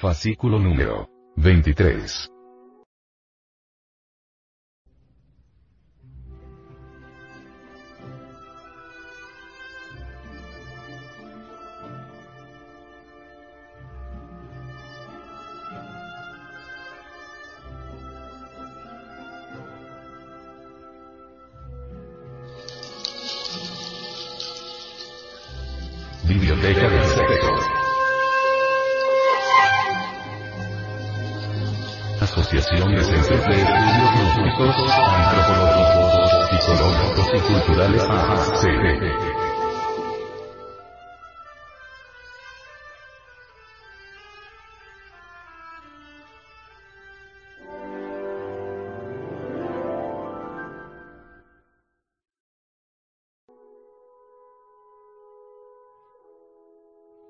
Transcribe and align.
Fascículo 0.00 0.60
número 0.60 1.08
23. 1.38 2.37
Gnósticos, 34.58 34.90
Antropológicos, 34.90 36.32
Psicológicos 36.50 37.26
y 37.32 37.40
Culturales 37.52 38.02
AAC. 38.02 38.62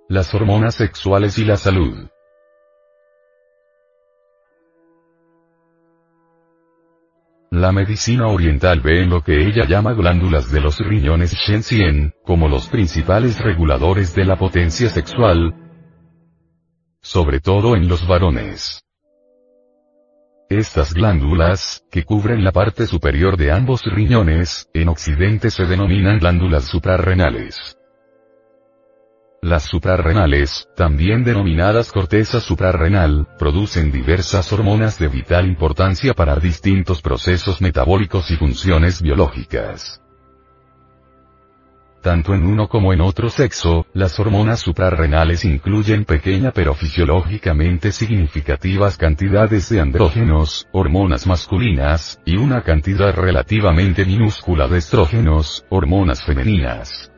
Las 0.08 0.32
hormonas 0.32 0.76
sexuales 0.76 1.36
y 1.36 1.44
la 1.44 1.58
salud. 1.58 2.08
La 7.58 7.72
medicina 7.72 8.28
oriental 8.28 8.80
ve 8.82 9.02
en 9.02 9.10
lo 9.10 9.20
que 9.24 9.44
ella 9.44 9.66
llama 9.66 9.92
glándulas 9.92 10.52
de 10.52 10.60
los 10.60 10.78
riñones 10.78 11.34
Shen 11.34 12.12
como 12.22 12.48
los 12.48 12.68
principales 12.68 13.40
reguladores 13.40 14.14
de 14.14 14.24
la 14.24 14.36
potencia 14.36 14.88
sexual, 14.88 15.54
sobre 17.02 17.40
todo 17.40 17.74
en 17.74 17.88
los 17.88 18.06
varones. 18.06 18.80
Estas 20.48 20.94
glándulas, 20.94 21.84
que 21.90 22.04
cubren 22.04 22.44
la 22.44 22.52
parte 22.52 22.86
superior 22.86 23.36
de 23.36 23.50
ambos 23.50 23.82
riñones, 23.82 24.68
en 24.72 24.88
occidente 24.88 25.50
se 25.50 25.64
denominan 25.64 26.20
glándulas 26.20 26.62
suprarrenales. 26.62 27.77
Las 29.40 29.62
suprarrenales, 29.64 30.68
también 30.74 31.22
denominadas 31.22 31.92
corteza 31.92 32.40
suprarrenal, 32.40 33.28
producen 33.38 33.92
diversas 33.92 34.52
hormonas 34.52 34.98
de 34.98 35.06
vital 35.06 35.46
importancia 35.46 36.12
para 36.12 36.34
distintos 36.36 37.00
procesos 37.00 37.60
metabólicos 37.60 38.32
y 38.32 38.36
funciones 38.36 39.00
biológicas. 39.00 40.02
Tanto 42.02 42.34
en 42.34 42.44
uno 42.44 42.68
como 42.68 42.92
en 42.92 43.00
otro 43.00 43.28
sexo, 43.28 43.86
las 43.92 44.18
hormonas 44.18 44.58
suprarrenales 44.58 45.44
incluyen 45.44 46.04
pequeña 46.04 46.50
pero 46.50 46.74
fisiológicamente 46.74 47.92
significativas 47.92 48.96
cantidades 48.96 49.68
de 49.68 49.80
andrógenos, 49.80 50.66
hormonas 50.72 51.28
masculinas, 51.28 52.20
y 52.24 52.36
una 52.36 52.62
cantidad 52.62 53.14
relativamente 53.14 54.04
minúscula 54.04 54.66
de 54.66 54.78
estrógenos, 54.78 55.64
hormonas 55.70 56.24
femeninas. 56.24 57.12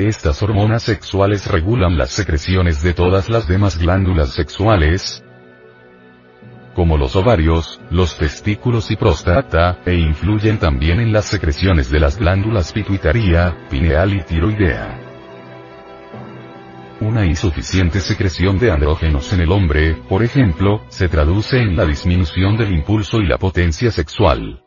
Estas 0.00 0.42
hormonas 0.42 0.84
sexuales 0.84 1.46
regulan 1.46 1.98
las 1.98 2.08
secreciones 2.08 2.82
de 2.82 2.94
todas 2.94 3.28
las 3.28 3.46
demás 3.46 3.76
glándulas 3.76 4.30
sexuales, 4.30 5.22
como 6.74 6.96
los 6.96 7.16
ovarios, 7.16 7.82
los 7.90 8.16
testículos 8.16 8.90
y 8.90 8.96
próstata, 8.96 9.80
e 9.84 9.96
influyen 9.96 10.58
también 10.58 11.00
en 11.00 11.12
las 11.12 11.26
secreciones 11.26 11.90
de 11.90 12.00
las 12.00 12.18
glándulas 12.18 12.72
pituitaria, 12.72 13.54
pineal 13.68 14.14
y 14.14 14.22
tiroidea. 14.22 14.98
Una 17.02 17.26
insuficiente 17.26 18.00
secreción 18.00 18.58
de 18.58 18.70
andrógenos 18.70 19.30
en 19.34 19.42
el 19.42 19.52
hombre, 19.52 19.96
por 20.08 20.22
ejemplo, 20.22 20.82
se 20.88 21.10
traduce 21.10 21.58
en 21.58 21.76
la 21.76 21.84
disminución 21.84 22.56
del 22.56 22.72
impulso 22.72 23.18
y 23.18 23.26
la 23.26 23.36
potencia 23.36 23.90
sexual. 23.90 24.62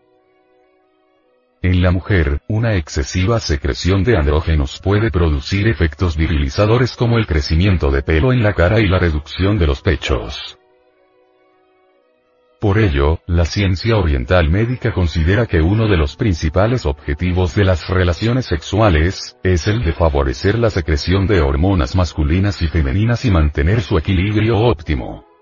En 1.64 1.82
la 1.82 1.92
mujer, 1.92 2.42
una 2.50 2.76
excesiva 2.76 3.40
secreción 3.40 4.04
de 4.04 4.18
andrógenos 4.18 4.82
puede 4.84 5.10
producir 5.10 5.70
efectos 5.70 6.18
virilizadores 6.18 6.94
como 6.98 7.18
el 7.18 7.26
crecimiento 7.26 7.90
de 7.90 8.02
pelo 8.02 8.34
en 8.34 8.44
la 8.44 8.52
cara 8.52 8.82
y 8.82 8.88
la 8.88 9.00
reducción 9.00 9.58
de 9.58 9.68
los 9.68 9.82
pechos. 9.82 10.60
Por 12.60 12.80
ello, 12.80 13.20
la 13.28 13.46
ciencia 13.46 13.96
oriental 13.96 14.50
médica 14.50 14.92
considera 14.92 15.46
que 15.46 15.62
uno 15.62 15.88
de 15.88 15.96
los 15.96 16.18
principales 16.18 16.86
objetivos 16.86 17.56
de 17.56 17.64
las 17.64 17.88
relaciones 17.88 18.46
sexuales, 18.46 19.38
es 19.42 19.66
el 19.66 19.86
de 19.86 19.94
favorecer 19.94 20.60
la 20.60 20.70
secreción 20.70 21.28
de 21.28 21.40
hormonas 21.40 21.96
masculinas 21.96 22.62
y 22.62 22.68
femeninas 22.68 23.24
y 23.24 23.32
mantener 23.32 23.80
su 23.80 23.98
equilibrio 23.98 24.58
óptimo. 24.60 25.33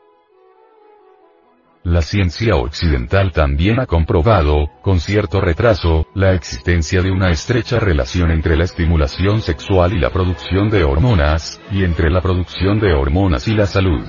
La 1.84 2.04
ciencia 2.04 2.58
occidental 2.58 3.32
también 3.32 3.80
ha 3.80 3.88
comprobado, 3.88 4.70
con 4.84 5.00
cierto 5.00 5.42
retraso, 5.42 6.06
la 6.14 6.36
existencia 6.36 7.02
de 7.02 7.10
una 7.10 7.32
estrecha 7.32 7.80
relación 7.80 8.30
entre 8.30 8.56
la 8.56 8.66
estimulación 8.66 9.42
sexual 9.42 9.94
y 9.94 10.00
la 10.00 10.12
producción 10.12 10.70
de 10.70 10.84
hormonas, 10.84 11.60
y 11.72 11.84
entre 11.84 12.12
la 12.12 12.22
producción 12.22 12.80
de 12.80 12.94
hormonas 12.94 13.48
y 13.48 13.56
la 13.56 13.66
salud. 13.66 14.06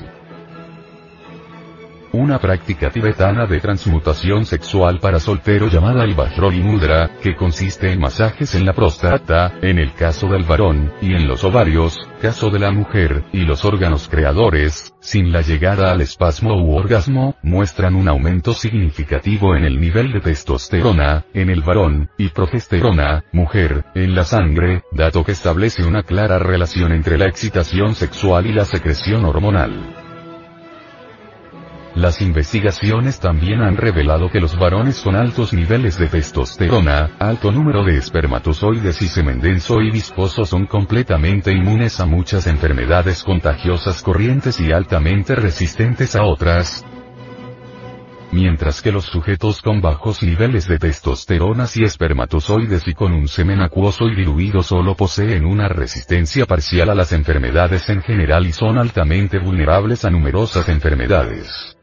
Una 2.15 2.39
práctica 2.39 2.91
tibetana 2.91 3.47
de 3.47 3.59
transmutación 3.59 4.45
sexual 4.45 5.01
para 5.01 5.19
soltero 5.19 5.69
llamada 5.69 6.05
el 6.05 6.15
Mudra, 6.63 7.11
que 7.23 7.35
consiste 7.35 7.91
en 7.91 8.01
masajes 8.01 8.55
en 8.55 8.67
la 8.67 8.75
próstata, 8.75 9.55
en 9.63 9.79
el 9.79 9.95
caso 9.95 10.27
del 10.29 10.45
varón, 10.45 10.93
y 11.01 11.15
en 11.15 11.27
los 11.27 11.43
ovarios, 11.43 11.99
caso 12.21 12.51
de 12.51 12.59
la 12.59 12.71
mujer, 12.71 13.25
y 13.33 13.47
los 13.47 13.65
órganos 13.65 14.09
creadores, 14.09 14.93
sin 15.01 15.33
la 15.33 15.41
llegada 15.41 15.91
al 15.91 16.03
espasmo 16.03 16.63
u 16.63 16.77
orgasmo, 16.77 17.35
muestran 17.43 17.95
un 17.95 18.09
aumento 18.09 18.53
significativo 18.53 19.57
en 19.57 19.65
el 19.65 19.81
nivel 19.81 20.13
de 20.13 20.21
testosterona, 20.21 21.25
en 21.33 21.49
el 21.49 21.63
varón, 21.63 22.11
y 22.19 22.29
progesterona, 22.29 23.25
mujer, 23.33 23.87
en 23.95 24.15
la 24.15 24.25
sangre, 24.25 24.83
dato 24.93 25.25
que 25.25 25.33
establece 25.33 25.83
una 25.83 26.03
clara 26.03 26.39
relación 26.39 26.93
entre 26.93 27.17
la 27.17 27.25
excitación 27.27 27.95
sexual 27.95 28.47
y 28.47 28.53
la 28.53 28.67
secreción 28.67 29.25
hormonal. 29.25 30.02
Las 31.95 32.23
investigaciones 32.23 33.21
también 33.21 33.61
han 33.61 33.77
revelado 33.77 34.31
que 34.31 34.41
los 34.41 34.59
varones 34.59 35.03
con 35.03 35.15
altos 35.15 35.53
niveles 35.53 35.99
de 35.99 36.09
testosterona, 36.09 37.11
alto 37.19 37.53
número 37.53 37.85
de 37.85 37.99
espermatozoides 37.99 39.03
y 39.03 39.09
semen 39.09 39.41
denso 39.41 39.83
y 39.83 39.91
viscoso 39.91 40.47
son 40.47 40.65
completamente 40.67 41.53
inmunes 41.53 42.01
a 42.01 42.07
muchas 42.07 42.47
enfermedades 42.47 43.23
contagiosas 43.23 44.03
corrientes 44.03 44.59
y 44.59 44.73
altamente 44.73 45.35
resistentes 45.35 46.17
a 46.17 46.25
otras, 46.25 46.83
mientras 48.33 48.81
que 48.81 48.91
los 48.91 49.05
sujetos 49.05 49.61
con 49.61 49.83
bajos 49.83 50.23
niveles 50.23 50.67
de 50.67 50.79
testosterona 50.79 51.67
y 51.75 51.85
espermatozoides 51.85 52.89
y 52.89 52.95
con 52.95 53.13
un 53.13 53.29
semen 53.29 53.61
acuoso 53.61 54.07
y 54.07 54.17
diluido 54.17 54.63
solo 54.63 54.97
poseen 54.97 55.45
una 55.45 55.69
resistencia 55.69 56.47
parcial 56.47 56.89
a 56.89 56.95
las 56.95 57.13
enfermedades 57.13 57.91
en 57.91 58.01
general 58.01 58.47
y 58.47 58.53
son 58.53 58.79
altamente 58.79 59.39
vulnerables 59.39 60.07
a 60.07 60.11
numerosas 60.11 60.71
enfermedades. 60.71 61.77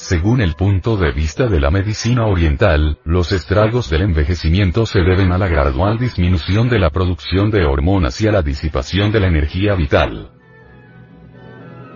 Según 0.00 0.40
el 0.40 0.54
punto 0.54 0.96
de 0.96 1.12
vista 1.12 1.46
de 1.46 1.60
la 1.60 1.70
medicina 1.70 2.24
oriental, 2.24 2.98
los 3.04 3.32
estragos 3.32 3.90
del 3.90 4.00
envejecimiento 4.00 4.86
se 4.86 5.00
deben 5.00 5.30
a 5.30 5.36
la 5.36 5.46
gradual 5.46 5.98
disminución 5.98 6.70
de 6.70 6.78
la 6.78 6.88
producción 6.88 7.50
de 7.50 7.66
hormonas 7.66 8.18
y 8.22 8.26
a 8.26 8.32
la 8.32 8.40
disipación 8.40 9.12
de 9.12 9.20
la 9.20 9.26
energía 9.26 9.74
vital. 9.74 10.30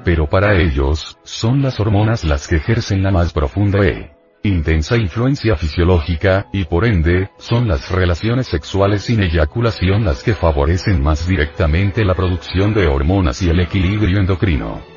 Pero 0.05 0.29
para 0.29 0.55
ellos, 0.61 1.19
son 1.25 1.63
las 1.63 1.81
hormonas 1.81 2.25
las 2.25 2.47
que 2.47 2.57
ejercen 2.57 3.03
la 3.03 3.11
más 3.11 3.33
profunda 3.33 3.83
e 3.83 4.13
intensa 4.43 4.99
influencia 4.99 5.57
fisiológica, 5.57 6.47
y 6.53 6.65
por 6.65 6.85
ende, 6.85 7.31
son 7.39 7.67
las 7.67 7.91
relaciones 7.91 8.47
sexuales 8.47 9.05
sin 9.05 9.23
eyaculación 9.23 10.05
las 10.05 10.23
que 10.23 10.35
favorecen 10.35 11.03
más 11.03 11.27
directamente 11.27 12.05
la 12.05 12.15
producción 12.15 12.75
de 12.75 12.87
hormonas 12.87 13.41
y 13.41 13.49
el 13.49 13.61
equilibrio 13.61 14.21
endocrino. 14.21 14.94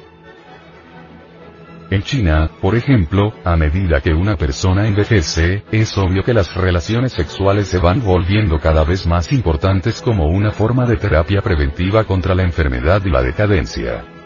En 1.90 2.04
China, 2.04 2.50
por 2.62 2.76
ejemplo, 2.76 3.34
a 3.46 3.56
medida 3.56 4.02
que 4.02 4.14
una 4.14 4.36
persona 4.36 4.88
envejece, 4.88 5.64
es 5.72 5.98
obvio 5.98 6.22
que 6.22 6.34
las 6.34 6.54
relaciones 6.54 7.14
sexuales 7.14 7.70
se 7.70 7.78
van 7.78 8.04
volviendo 8.04 8.60
cada 8.60 8.84
vez 8.84 9.08
más 9.08 9.32
importantes 9.32 10.02
como 10.02 10.28
una 10.28 10.52
forma 10.52 10.86
de 10.86 10.98
terapia 10.98 11.42
preventiva 11.42 12.04
contra 12.04 12.36
la 12.36 12.44
enfermedad 12.44 13.02
y 13.06 13.10
la 13.10 13.24
decadencia. 13.24 14.17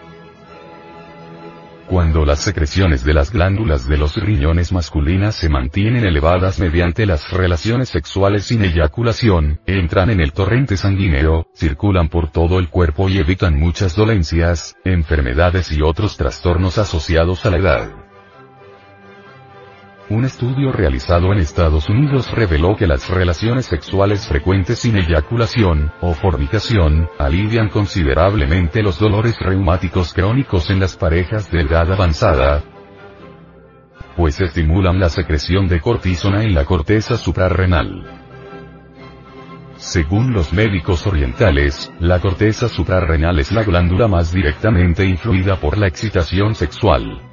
Cuando 1.91 2.23
las 2.23 2.39
secreciones 2.39 3.03
de 3.03 3.13
las 3.13 3.33
glándulas 3.33 3.85
de 3.85 3.97
los 3.97 4.15
riñones 4.15 4.71
masculinas 4.71 5.35
se 5.35 5.49
mantienen 5.49 6.05
elevadas 6.05 6.57
mediante 6.57 7.05
las 7.05 7.29
relaciones 7.31 7.89
sexuales 7.89 8.45
sin 8.45 8.63
eyaculación, 8.63 9.59
entran 9.65 10.09
en 10.09 10.21
el 10.21 10.31
torrente 10.31 10.77
sanguíneo, 10.77 11.47
circulan 11.53 12.07
por 12.07 12.31
todo 12.31 12.59
el 12.59 12.69
cuerpo 12.69 13.09
y 13.09 13.17
evitan 13.17 13.59
muchas 13.59 13.93
dolencias, 13.93 14.77
enfermedades 14.85 15.69
y 15.73 15.81
otros 15.81 16.15
trastornos 16.15 16.77
asociados 16.77 17.45
a 17.45 17.49
la 17.49 17.57
edad. 17.57 18.00
Un 20.11 20.25
estudio 20.25 20.73
realizado 20.73 21.31
en 21.31 21.39
Estados 21.39 21.87
Unidos 21.87 22.29
reveló 22.31 22.75
que 22.75 22.85
las 22.85 23.09
relaciones 23.09 23.65
sexuales 23.65 24.27
frecuentes 24.27 24.79
sin 24.79 24.97
eyaculación, 24.97 25.93
o 26.01 26.13
fornicación, 26.13 27.09
alivian 27.17 27.69
considerablemente 27.69 28.83
los 28.83 28.99
dolores 28.99 29.39
reumáticos 29.39 30.13
crónicos 30.13 30.69
en 30.69 30.81
las 30.81 30.97
parejas 30.97 31.49
de 31.49 31.61
edad 31.61 31.89
avanzada, 31.93 32.61
pues 34.17 34.41
estimulan 34.41 34.99
la 34.99 35.07
secreción 35.07 35.69
de 35.69 35.79
cortisona 35.79 36.43
en 36.43 36.55
la 36.55 36.65
corteza 36.65 37.15
suprarrenal. 37.15 38.03
Según 39.77 40.33
los 40.33 40.51
médicos 40.51 41.07
orientales, 41.07 41.89
la 42.01 42.19
corteza 42.19 42.67
suprarrenal 42.67 43.39
es 43.39 43.53
la 43.53 43.63
glándula 43.63 44.09
más 44.09 44.33
directamente 44.33 45.05
influida 45.05 45.55
por 45.55 45.77
la 45.77 45.87
excitación 45.87 46.53
sexual. 46.53 47.30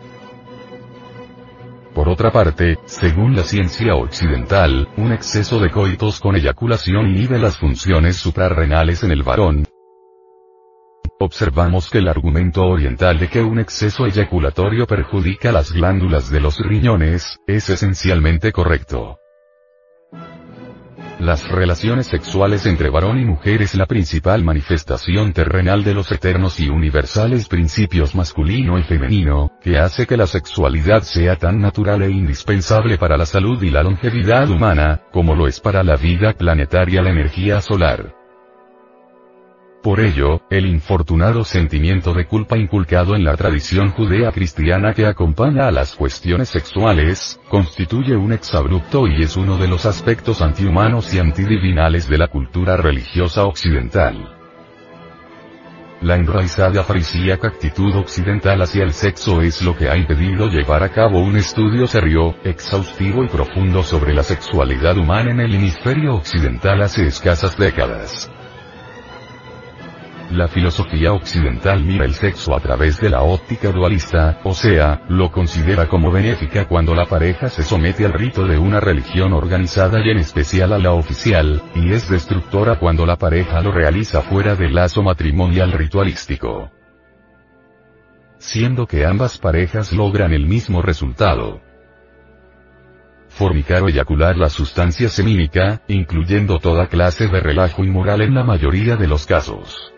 Por 1.99 2.09
otra 2.09 2.31
parte, 2.31 2.79
según 2.85 3.35
la 3.35 3.43
ciencia 3.43 3.97
occidental, 3.97 4.89
un 4.99 5.11
exceso 5.11 5.59
de 5.59 5.69
coitos 5.69 6.21
con 6.21 6.37
eyaculación 6.37 7.09
inhibe 7.09 7.41
las 7.41 7.59
funciones 7.59 8.15
suprarrenales 8.15 9.03
en 9.03 9.11
el 9.11 9.25
varón. 9.25 9.67
Observamos 11.19 11.91
que 11.91 11.99
el 11.99 12.07
argumento 12.07 12.63
oriental 12.63 13.19
de 13.19 13.29
que 13.29 13.43
un 13.43 13.59
exceso 13.59 14.07
eyaculatorio 14.07 14.87
perjudica 14.87 15.51
las 15.51 15.73
glándulas 15.73 16.31
de 16.31 16.39
los 16.39 16.61
riñones, 16.61 17.41
es 17.49 17.69
esencialmente 17.69 18.53
correcto. 18.53 19.19
Las 21.21 21.49
relaciones 21.49 22.07
sexuales 22.07 22.65
entre 22.67 22.91
varón 22.91 23.19
y 23.19 23.25
mujer 23.25 23.61
es 23.61 23.75
la 23.75 23.87
principal 23.87 24.45
manifestación 24.45 25.33
terrenal 25.33 25.83
de 25.83 25.93
los 25.93 26.13
eternos 26.13 26.61
y 26.61 26.69
universales 26.69 27.49
principios 27.49 28.15
masculino 28.15 28.79
y 28.79 28.85
femenino, 28.85 29.51
que 29.61 29.79
hace 29.79 30.07
que 30.07 30.17
la 30.17 30.29
sexualidad 30.29 31.03
sea 31.03 31.35
tan 31.35 31.61
natural 31.61 32.03
e 32.03 32.11
indispensable 32.11 32.99
para 32.99 33.17
la 33.17 33.27
salud 33.27 33.61
y 33.65 33.71
la 33.71 33.83
longevidad 33.83 34.49
humana, 34.49 35.01
como 35.11 35.35
lo 35.35 35.49
es 35.49 35.59
para 35.59 35.83
la 35.83 35.97
vida 35.97 36.35
planetaria 36.35 37.03
la 37.03 37.11
energía 37.11 37.61
solar. 37.61 38.18
Por 39.83 40.01
ello, 40.01 40.41
el 40.51 40.67
infortunado 40.67 41.45
sentimiento 41.45 42.13
de 42.13 42.27
culpa 42.27 42.59
inculcado 42.59 43.15
en 43.15 43.25
la 43.25 43.37
tradición 43.37 43.91
judea 43.91 44.33
cristiana 44.33 44.93
que 44.93 45.07
acompaña 45.07 45.69
a 45.69 45.71
las 45.71 45.95
cuestiones 45.95 46.49
sexuales, 46.49 47.39
constituye 47.49 48.17
un 48.17 48.33
exabrupto 48.33 49.07
y 49.07 49.23
es 49.23 49.37
uno 49.37 49.57
de 49.57 49.69
los 49.69 49.87
aspectos 49.87 50.43
antihumanos 50.43 51.15
y 51.15 51.21
antidivinales 51.21 52.09
de 52.09 52.19
la 52.19 52.27
cultura 52.27 52.77
religiosa 52.77 53.45
occidental. 53.45 54.35
La 56.01 56.17
enraizada 56.17 56.83
farisíaca 56.83 57.47
actitud 57.49 57.95
occidental 57.95 58.61
hacia 58.63 58.83
el 58.83 58.93
sexo 58.93 59.43
es 59.43 59.63
lo 59.63 59.77
que 59.77 59.89
ha 59.89 59.97
impedido 59.97 60.49
llevar 60.49 60.83
a 60.83 60.91
cabo 60.91 61.21
un 61.21 61.37
estudio 61.37 61.87
serio, 61.87 62.35
exhaustivo 62.43 63.23
y 63.23 63.29
profundo 63.29 63.85
sobre 63.85 64.13
la 64.13 64.25
sexualidad 64.25 64.97
humana 64.97 65.31
en 65.31 65.41
el 65.41 65.55
hemisferio 65.55 66.15
occidental 66.17 66.83
hace 66.83 67.07
escasas 67.07 67.57
décadas. 67.57 68.29
La 70.31 70.47
filosofía 70.47 71.15
occidental 71.15 71.83
mira 71.83 72.05
el 72.05 72.13
sexo 72.13 72.55
a 72.55 72.61
través 72.61 73.01
de 73.01 73.09
la 73.09 73.23
óptica 73.23 73.73
dualista, 73.73 74.41
o 74.45 74.53
sea, 74.53 75.03
lo 75.09 75.33
considera 75.33 75.89
como 75.89 76.11
benéfica 76.11 76.69
cuando 76.69 76.95
la 76.95 77.07
pareja 77.07 77.49
se 77.49 77.63
somete 77.63 78.05
al 78.05 78.13
rito 78.13 78.47
de 78.47 78.59
una 78.59 78.79
religión 78.79 79.33
organizada 79.33 80.05
y 80.05 80.11
en 80.11 80.19
especial 80.19 80.75
a 80.75 80.79
la 80.79 80.93
oficial, 80.93 81.63
y 81.75 81.93
es 81.93 82.11
destructora 82.11 82.79
cuando 82.79 83.07
la 83.07 83.17
pareja 83.17 83.63
lo 83.63 83.73
realiza 83.73 84.21
fuera 84.21 84.55
del 84.55 84.75
lazo 84.75 85.03
matrimonial 85.03 85.73
ritualístico. 85.73 86.71
Siendo 88.37 88.87
que 88.87 89.07
ambas 89.07 89.39
parejas 89.39 89.95
logran 89.95 90.35
el 90.35 90.47
mismo 90.47 90.83
resultado. 90.83 91.63
Formicar 93.29 93.83
o 93.83 93.89
eyacular 93.89 94.37
la 94.37 94.51
sustancia 94.51 95.09
semínica, 95.09 95.81
incluyendo 95.89 96.59
toda 96.59 96.89
clase 96.89 97.29
de 97.29 97.41
relajo 97.41 97.83
inmoral 97.83 98.21
en 98.21 98.35
la 98.35 98.45
mayoría 98.45 98.97
de 98.97 99.07
los 99.07 99.25
casos 99.25 99.95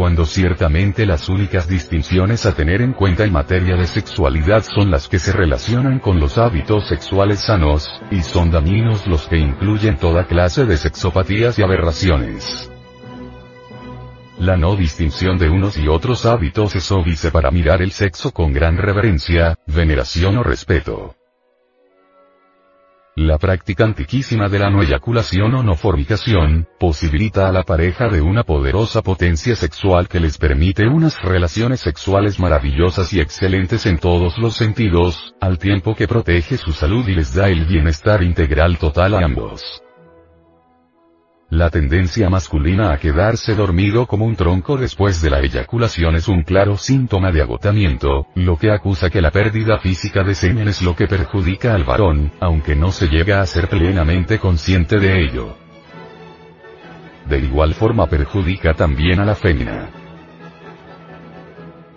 cuando 0.00 0.24
ciertamente 0.24 1.04
las 1.04 1.28
únicas 1.28 1.68
distinciones 1.68 2.46
a 2.46 2.54
tener 2.54 2.80
en 2.80 2.94
cuenta 2.94 3.24
en 3.24 3.32
materia 3.34 3.76
de 3.76 3.86
sexualidad 3.86 4.62
son 4.62 4.90
las 4.90 5.08
que 5.08 5.18
se 5.18 5.30
relacionan 5.30 5.98
con 5.98 6.18
los 6.18 6.38
hábitos 6.38 6.88
sexuales 6.88 7.40
sanos, 7.40 7.86
y 8.10 8.22
son 8.22 8.50
dañinos 8.50 9.06
los 9.06 9.26
que 9.26 9.36
incluyen 9.36 9.98
toda 9.98 10.26
clase 10.26 10.64
de 10.64 10.78
sexopatías 10.78 11.58
y 11.58 11.62
aberraciones. 11.62 12.70
La 14.38 14.56
no 14.56 14.74
distinción 14.74 15.36
de 15.36 15.50
unos 15.50 15.76
y 15.76 15.86
otros 15.86 16.24
hábitos 16.24 16.74
es 16.76 16.90
óbice 16.90 17.30
para 17.30 17.50
mirar 17.50 17.82
el 17.82 17.92
sexo 17.92 18.32
con 18.32 18.54
gran 18.54 18.78
reverencia, 18.78 19.58
veneración 19.66 20.38
o 20.38 20.42
respeto. 20.42 21.19
La 23.20 23.36
práctica 23.36 23.84
antiquísima 23.84 24.48
de 24.48 24.58
la 24.58 24.70
no 24.70 24.82
eyaculación 24.82 25.54
o 25.54 25.62
no 25.62 25.74
fornicación, 25.74 26.66
posibilita 26.78 27.50
a 27.50 27.52
la 27.52 27.64
pareja 27.64 28.08
de 28.08 28.22
una 28.22 28.44
poderosa 28.44 29.02
potencia 29.02 29.54
sexual 29.54 30.08
que 30.08 30.20
les 30.20 30.38
permite 30.38 30.88
unas 30.88 31.20
relaciones 31.20 31.80
sexuales 31.80 32.40
maravillosas 32.40 33.12
y 33.12 33.20
excelentes 33.20 33.84
en 33.84 33.98
todos 33.98 34.38
los 34.38 34.56
sentidos, 34.56 35.34
al 35.38 35.58
tiempo 35.58 35.94
que 35.94 36.08
protege 36.08 36.56
su 36.56 36.72
salud 36.72 37.06
y 37.08 37.14
les 37.14 37.34
da 37.34 37.50
el 37.50 37.66
bienestar 37.66 38.22
integral 38.22 38.78
total 38.78 39.12
a 39.12 39.26
ambos. 39.26 39.82
La 41.50 41.68
tendencia 41.68 42.30
masculina 42.30 42.92
a 42.92 42.98
quedarse 42.98 43.56
dormido 43.56 44.06
como 44.06 44.24
un 44.24 44.36
tronco 44.36 44.76
después 44.76 45.20
de 45.20 45.30
la 45.30 45.40
eyaculación 45.40 46.14
es 46.14 46.28
un 46.28 46.44
claro 46.44 46.76
síntoma 46.76 47.32
de 47.32 47.42
agotamiento, 47.42 48.28
lo 48.36 48.56
que 48.56 48.70
acusa 48.70 49.10
que 49.10 49.20
la 49.20 49.32
pérdida 49.32 49.80
física 49.80 50.22
de 50.22 50.36
semen 50.36 50.68
es 50.68 50.80
lo 50.80 50.94
que 50.94 51.08
perjudica 51.08 51.74
al 51.74 51.82
varón, 51.82 52.30
aunque 52.38 52.76
no 52.76 52.92
se 52.92 53.08
llega 53.08 53.40
a 53.40 53.46
ser 53.46 53.68
plenamente 53.68 54.38
consciente 54.38 55.00
de 55.00 55.24
ello. 55.24 55.56
De 57.28 57.40
igual 57.40 57.74
forma 57.74 58.06
perjudica 58.06 58.74
también 58.74 59.18
a 59.18 59.24
la 59.24 59.34
fémina. 59.34 59.99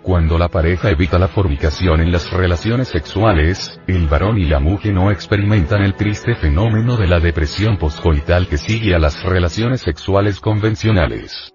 Cuando 0.04 0.36
la 0.36 0.48
pareja 0.48 0.90
evita 0.90 1.18
la 1.18 1.28
fornicación 1.28 2.02
en 2.02 2.12
las 2.12 2.30
relaciones 2.30 2.88
sexuales, 2.88 3.80
el 3.86 4.06
varón 4.06 4.36
y 4.36 4.44
la 4.44 4.60
mujer 4.60 4.92
no 4.92 5.10
experimentan 5.10 5.82
el 5.82 5.94
triste 5.94 6.34
fenómeno 6.34 6.98
de 6.98 7.06
la 7.06 7.20
depresión 7.20 7.78
poscoital 7.78 8.46
que 8.46 8.58
sigue 8.58 8.94
a 8.94 8.98
las 8.98 9.22
relaciones 9.24 9.80
sexuales 9.80 10.40
convencionales. 10.40 11.54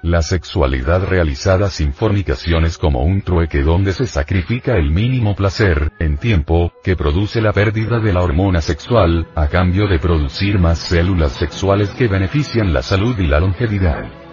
La 0.00 0.22
sexualidad 0.22 1.04
realizada 1.04 1.68
sin 1.68 1.92
fornicación 1.92 2.64
es 2.64 2.78
como 2.78 3.02
un 3.02 3.20
trueque 3.20 3.60
donde 3.60 3.92
se 3.92 4.06
sacrifica 4.06 4.78
el 4.78 4.90
mínimo 4.90 5.36
placer, 5.36 5.92
en 5.98 6.16
tiempo, 6.16 6.72
que 6.82 6.96
produce 6.96 7.42
la 7.42 7.52
pérdida 7.52 7.98
de 7.98 8.14
la 8.14 8.22
hormona 8.22 8.62
sexual, 8.62 9.28
a 9.34 9.48
cambio 9.48 9.88
de 9.88 9.98
producir 9.98 10.58
más 10.58 10.78
células 10.78 11.32
sexuales 11.32 11.90
que 11.90 12.08
benefician 12.08 12.72
la 12.72 12.80
salud 12.80 13.18
y 13.18 13.26
la 13.26 13.40
longevidad. 13.40 14.27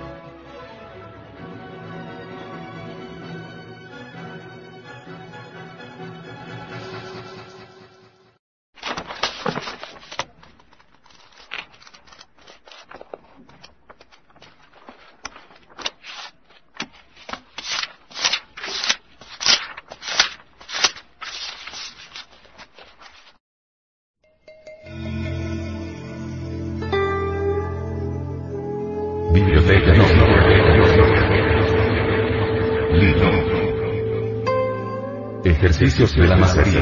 De 35.97 36.27
la 36.27 36.35
macería. 36.35 36.81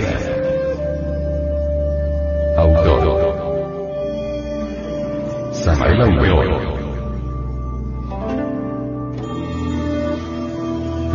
Autor. 2.57 3.13
Samael 5.51 6.01
Aubeoro. 6.01 6.73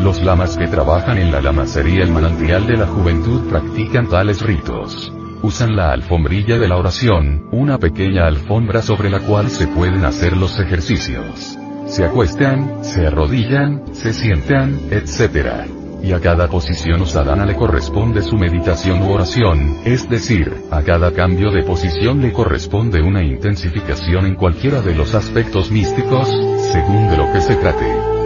Los 0.00 0.23
lamas 0.23 0.57
que 0.57 0.69
trabajan 0.69 1.19
en 1.19 1.33
la 1.33 1.40
lamacería 1.40 2.05
el 2.05 2.12
manantial 2.12 2.69
de 2.69 2.76
la 2.76 2.87
juventud 2.87 3.49
practican 3.50 4.09
tales 4.09 4.43
ritos. 4.43 5.12
Usan 5.43 5.75
la 5.75 5.90
alfombrilla 5.90 6.57
de 6.57 6.69
la 6.69 6.76
oración, 6.76 7.49
una 7.50 7.78
pequeña 7.78 8.28
alfombra 8.28 8.81
sobre 8.81 9.11
la 9.11 9.19
cual 9.19 9.50
se 9.50 9.67
pueden 9.67 10.05
hacer 10.05 10.37
los 10.37 10.61
ejercicios. 10.61 11.59
Se 11.87 12.05
acuestan, 12.05 12.85
se 12.85 13.09
arrodillan, 13.09 13.93
se 13.93 14.12
sientan, 14.12 14.78
etc. 14.93 15.77
Y 16.02 16.12
a 16.12 16.21
cada 16.21 16.49
posición 16.49 17.02
usadana 17.02 17.45
le 17.45 17.57
corresponde 17.57 18.23
su 18.23 18.37
meditación 18.37 19.02
u 19.02 19.12
oración, 19.12 19.78
es 19.85 20.09
decir, 20.09 20.55
a 20.71 20.83
cada 20.83 21.12
cambio 21.12 21.50
de 21.50 21.64
posición 21.64 22.23
le 22.23 22.33
corresponde 22.33 23.02
una 23.02 23.23
intensificación 23.23 24.26
en 24.26 24.37
cualquiera 24.37 24.81
de 24.81 24.95
los 24.95 25.14
aspectos 25.14 25.71
místicos, 25.71 26.28
según 26.73 27.11
de 27.11 27.17
lo 27.17 27.33
que 27.33 27.40
se 27.40 27.57
trate. 27.57 28.19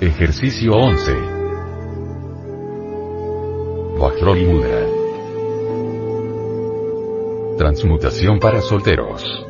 Ejercicio 0.00 0.72
11. 0.72 1.12
Vajroli 3.98 4.46
Mudra. 4.46 4.86
Transmutación 7.58 8.38
para 8.38 8.62
solteros. 8.62 9.49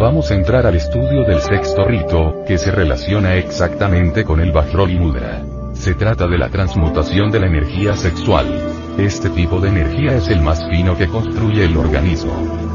Vamos 0.00 0.30
a 0.30 0.34
entrar 0.34 0.66
al 0.66 0.76
estudio 0.76 1.24
del 1.24 1.42
sexto 1.42 1.84
rito, 1.84 2.42
que 2.46 2.56
se 2.56 2.70
relaciona 2.70 3.34
exactamente 3.34 4.24
con 4.24 4.40
el 4.40 4.50
Vajroli 4.50 4.98
Mudra. 4.98 5.44
Se 5.74 5.94
trata 5.94 6.26
de 6.26 6.38
la 6.38 6.48
transmutación 6.48 7.30
de 7.30 7.38
la 7.38 7.48
energía 7.48 7.94
sexual. 7.94 8.46
Este 8.96 9.28
tipo 9.28 9.60
de 9.60 9.68
energía 9.68 10.16
es 10.16 10.28
el 10.28 10.40
más 10.40 10.66
fino 10.70 10.96
que 10.96 11.06
construye 11.06 11.66
el 11.66 11.76
organismo. 11.76 12.32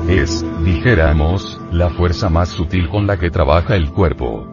Es, 0.07 0.45
dijéramos, 0.63 1.59
la 1.71 1.89
fuerza 1.89 2.29
más 2.29 2.49
sutil 2.49 2.89
con 2.89 3.07
la 3.07 3.17
que 3.17 3.31
trabaja 3.31 3.75
el 3.75 3.89
cuerpo. 3.89 4.47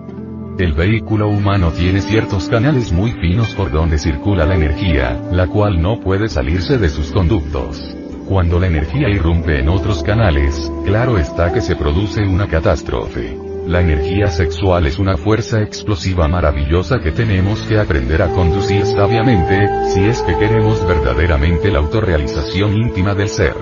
El 0.59 0.73
vehículo 0.73 1.29
humano 1.29 1.73
tiene 1.73 2.01
ciertos 2.01 2.49
canales 2.49 2.91
muy 2.91 3.13
finos 3.13 3.55
por 3.55 3.71
donde 3.71 3.99
circula 3.99 4.47
la 4.47 4.55
energía, 4.55 5.21
la 5.31 5.47
cual 5.47 5.83
no 5.83 6.01
puede 6.01 6.27
salirse 6.31 6.79
de 6.79 6.89
sus 6.89 7.13
conductos. 7.13 7.99
Cuando 8.33 8.59
la 8.59 8.67
energía 8.67 9.11
irrumpe 9.11 9.61
en 9.61 9.69
otros 9.69 10.03
canales, 10.03 10.73
claro 10.87 11.19
está 11.19 11.53
que 11.53 11.61
se 11.61 11.77
produce 11.77 12.23
una 12.23 12.49
catástrofe. 12.49 13.37
La 13.67 13.83
energía 13.83 14.29
sexual 14.29 14.87
es 14.87 14.99
una 14.99 15.19
fuerza 15.19 15.61
explosiva 15.61 16.29
maravillosa 16.29 16.99
que 17.01 17.13
tenemos 17.13 17.61
que 17.65 17.79
aprender 17.79 18.23
a 18.23 18.29
conducir 18.29 18.87
sabiamente, 18.87 19.69
si 19.91 20.05
es 20.05 20.23
que 20.23 20.39
queremos 20.39 20.83
verdaderamente 20.87 21.71
la 21.71 21.81
autorrealización 21.81 22.75
íntima 22.75 23.15
del 23.15 23.29
ser. 23.29 23.55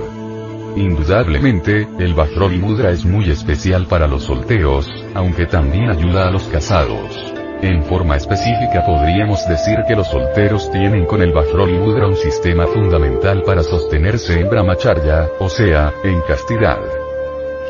Indudablemente, 0.76 1.88
el 1.98 2.14
Vajroli 2.14 2.58
Mudra 2.58 2.92
es 2.92 3.04
muy 3.04 3.28
especial 3.28 3.86
para 3.86 4.06
los 4.06 4.22
solteros, 4.22 4.86
aunque 5.14 5.46
también 5.46 5.90
ayuda 5.90 6.28
a 6.28 6.30
los 6.30 6.44
casados. 6.44 7.39
En 7.62 7.82
forma 7.84 8.16
específica 8.16 8.86
podríamos 8.86 9.46
decir 9.46 9.84
que 9.86 9.94
los 9.94 10.08
solteros 10.08 10.70
tienen 10.70 11.04
con 11.04 11.20
el 11.20 11.32
Vajroli 11.32 11.78
Mudra 11.78 12.06
un 12.06 12.16
sistema 12.16 12.66
fundamental 12.66 13.42
para 13.42 13.62
sostenerse 13.62 14.40
en 14.40 14.48
Brahmacharya, 14.48 15.28
o 15.38 15.48
sea, 15.50 15.92
en 16.02 16.22
castidad. 16.22 16.78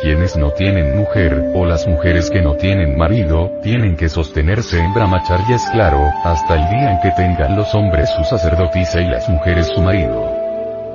Quienes 0.01 0.37
no 0.37 0.53
tienen 0.53 0.97
mujer, 0.97 1.51
o 1.55 1.67
las 1.67 1.89
mujeres 1.89 2.31
que 2.31 2.41
no 2.41 2.55
tienen 2.55 2.97
marido, 2.97 3.51
tienen 3.63 3.97
que 3.97 4.09
sostenerse 4.09 4.79
en 4.79 4.95
Brahmacharya 4.95 5.57
es 5.57 5.67
claro, 5.73 6.01
hasta 6.25 6.55
el 6.55 6.71
día 6.71 6.93
en 6.93 7.01
que 7.01 7.11
tengan 7.11 7.57
los 7.57 7.75
hombres 7.75 8.09
su 8.11 8.23
sacerdotisa 8.25 9.01
y 9.01 9.11
las 9.11 9.29
mujeres 9.29 9.67
su 9.67 9.83
marido. 9.83 10.40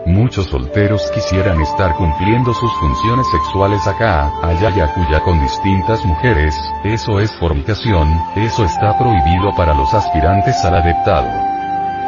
Muchos 0.06 0.46
solteros 0.46 1.10
quisieran 1.10 1.60
estar 1.62 1.96
cumpliendo 1.96 2.54
sus 2.54 2.72
funciones 2.74 3.26
sexuales 3.32 3.88
acá, 3.88 4.32
allá 4.44 4.70
y 4.70 4.80
acuya 4.80 5.20
con 5.22 5.42
distintas 5.42 6.06
mujeres, 6.06 6.56
eso 6.84 7.20
es 7.20 7.34
fornicación, 7.40 8.08
eso 8.36 8.66
está 8.66 8.96
prohibido 9.00 9.52
para 9.58 9.74
los 9.74 9.92
aspirantes 9.96 10.64
al 10.64 10.76
adeptado. 10.76 11.28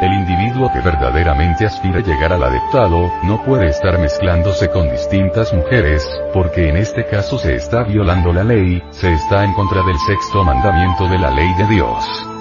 El 0.00 0.12
individuo 0.12 0.70
que 0.72 0.78
verdaderamente 0.78 1.66
aspira 1.66 1.98
a 1.98 2.02
llegar 2.02 2.32
al 2.32 2.44
adeptado, 2.44 3.10
no 3.24 3.42
puede 3.42 3.66
estar 3.66 3.98
mezclándose 3.98 4.70
con 4.70 4.88
distintas 4.88 5.52
mujeres, 5.52 6.08
porque 6.32 6.68
en 6.68 6.76
este 6.76 7.04
caso 7.04 7.36
se 7.36 7.56
está 7.56 7.82
violando 7.82 8.32
la 8.32 8.44
ley, 8.44 8.80
se 8.90 9.12
está 9.12 9.42
en 9.42 9.52
contra 9.54 9.82
del 9.82 9.98
sexto 10.06 10.44
mandamiento 10.44 11.08
de 11.08 11.18
la 11.18 11.32
ley 11.32 11.52
de 11.54 11.66
Dios. 11.66 12.37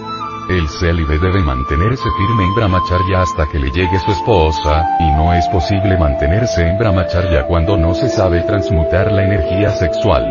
El 0.49 0.65
célibe 0.69 1.19
debe 1.19 1.41
mantenerse 1.43 2.09
firme 2.17 2.45
en 2.45 2.55
brahmacharya 2.55 3.21
hasta 3.21 3.45
que 3.51 3.59
le 3.59 3.69
llegue 3.69 3.99
su 3.99 4.11
esposa, 4.11 4.85
y 4.97 5.11
no 5.11 5.33
es 5.33 5.45
posible 5.49 5.97
mantenerse 5.97 6.65
en 6.65 6.77
brahmacharya 6.77 7.45
cuando 7.47 7.75
no 7.75 7.93
se 7.93 8.07
sabe 8.07 8.43
transmutar 8.43 9.11
la 9.11 9.25
energía 9.25 9.71
sexual. 9.71 10.23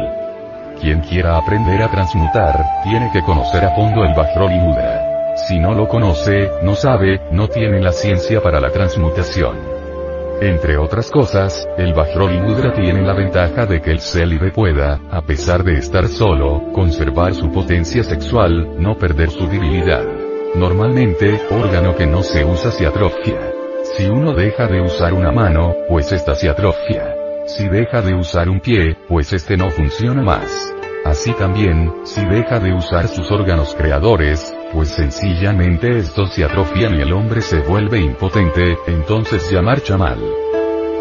Quien 0.81 1.03
quiera 1.03 1.37
aprender 1.37 1.83
a 1.83 1.91
transmutar, 1.91 2.65
tiene 2.83 3.11
que 3.13 3.21
conocer 3.21 3.63
a 3.67 3.75
fondo 3.75 4.05
el 4.05 4.15
Vajroli 4.15 4.59
Mudra. 4.59 5.35
Si 5.49 5.59
no 5.59 5.75
lo 5.75 5.87
conoce, 5.87 6.51
no 6.63 6.75
sabe, 6.75 7.21
no 7.31 7.49
tiene 7.49 7.79
la 7.83 7.93
ciencia 7.93 8.41
para 8.41 8.59
la 8.59 8.71
transmutación. 8.71 9.76
Entre 10.41 10.77
otras 10.77 11.11
cosas, 11.11 11.67
el 11.79 11.95
Vajroli 11.95 12.39
Mudra 12.39 12.75
tiene 12.75 13.01
la 13.01 13.15
ventaja 13.15 13.65
de 13.65 13.81
que 13.81 13.91
el 13.91 14.01
célibe 14.01 14.51
pueda, 14.51 15.01
a 15.11 15.23
pesar 15.23 15.65
de 15.65 15.79
estar 15.79 16.09
solo, 16.09 16.73
conservar 16.75 17.35
su 17.35 17.51
potencia 17.51 18.05
sexual, 18.05 18.79
no 18.79 18.99
perder 18.99 19.31
su 19.31 19.49
virilidad. 19.49 20.05
Normalmente, 20.55 21.41
órgano 21.51 21.97
que 21.97 22.07
no 22.07 22.23
se 22.23 22.45
usa 22.45 22.71
se 22.71 22.87
atrofia. 22.87 23.41
Si 23.97 24.07
uno 24.07 24.35
deja 24.35 24.67
de 24.67 24.83
usar 24.83 25.15
una 25.15 25.33
mano, 25.33 25.75
pues 25.89 26.13
esta 26.13 26.35
se 26.35 26.51
atrofia. 26.51 27.15
Si 27.47 27.69
deja 27.69 28.03
de 28.03 28.15
usar 28.15 28.51
un 28.51 28.61
pie, 28.61 28.97
pues 29.09 29.33
este 29.33 29.57
no 29.57 29.71
funciona 29.71 30.23
más. 30.23 30.75
Así 31.05 31.33
también, 31.33 31.93
si 32.05 32.25
deja 32.25 32.59
de 32.59 32.75
usar 32.75 33.09
sus 33.09 33.31
órganos 33.31 33.75
creadores, 33.75 34.53
pues 34.73 34.89
sencillamente 34.91 35.99
estos 35.99 36.33
se 36.33 36.45
atrofian 36.45 36.95
y 36.99 37.03
el 37.03 37.13
hombre 37.13 37.41
se 37.41 37.61
vuelve 37.61 38.01
impotente, 38.01 38.77
entonces 38.87 39.51
ya 39.51 39.63
marcha 39.63 39.97
mal. 39.97 40.19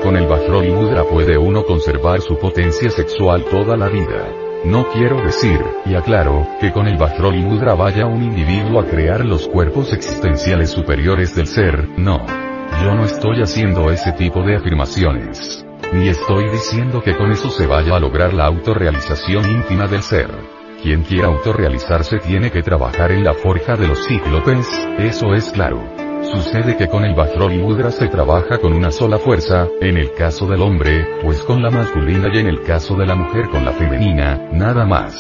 Con 0.04 0.16
el 0.18 0.28
Vajroli 0.28 0.72
Mudra 0.72 1.04
puede 1.04 1.38
uno 1.38 1.64
conservar 1.64 2.22
su 2.22 2.38
potencia 2.38 2.90
sexual 2.90 3.44
toda 3.46 3.76
la 3.76 3.90
vida. 3.90 4.28
No 4.66 4.88
quiero 4.90 5.22
decir, 5.22 5.60
y 5.86 5.96
aclaro, 5.96 6.48
que 6.60 6.72
con 6.72 6.88
el 6.88 6.98
Vajroli 6.98 7.42
Mudra 7.42 7.76
vaya 7.76 8.06
un 8.06 8.24
individuo 8.24 8.80
a 8.80 8.86
crear 8.86 9.26
los 9.26 9.48
cuerpos 9.48 9.94
existenciales 9.94 10.72
superiores 10.72 11.36
del 11.36 11.48
ser, 11.48 11.90
no. 11.98 12.26
Yo 12.84 12.94
no 12.94 13.04
estoy 13.06 13.42
haciendo 13.42 13.92
ese 13.92 14.12
tipo 14.12 14.42
de 14.44 14.58
afirmaciones. 14.58 15.66
Ni 15.94 16.10
estoy 16.10 16.50
diciendo 16.50 17.02
que 17.02 17.16
con 17.16 17.32
eso 17.32 17.50
se 17.50 17.68
vaya 17.68 17.96
a 17.96 18.00
lograr 18.00 18.34
la 18.34 18.46
autorrealización 18.46 19.50
íntima 19.50 19.88
del 19.88 20.02
ser. 20.02 20.55
Quien 20.86 21.02
quiera 21.02 21.30
autorrealizarse 21.30 22.20
tiene 22.20 22.52
que 22.52 22.62
trabajar 22.62 23.12
en 23.12 23.24
la 23.24 23.34
forja 23.34 23.76
de 23.76 23.88
los 23.88 24.08
cíclopes, 24.08 24.68
eso 25.00 25.34
es 25.34 25.50
claro. 25.50 25.82
Sucede 26.32 26.78
que 26.78 26.88
con 26.88 27.04
el 27.04 27.16
Vajroli 27.16 27.58
Mudra 27.58 27.90
se 27.90 28.08
trabaja 28.08 28.60
con 28.60 28.72
una 28.72 28.92
sola 28.92 29.18
fuerza, 29.18 29.68
en 29.82 29.98
el 29.98 30.14
caso 30.14 30.46
del 30.46 30.62
hombre, 30.62 31.08
pues 31.24 31.40
con 31.40 31.64
la 31.64 31.72
masculina 31.72 32.30
y 32.32 32.38
en 32.38 32.46
el 32.46 32.62
caso 32.62 32.94
de 32.94 33.08
la 33.08 33.16
mujer 33.16 33.50
con 33.50 33.66
la 33.66 33.72
femenina, 33.72 34.38
nada 34.52 34.86
más. 34.86 35.16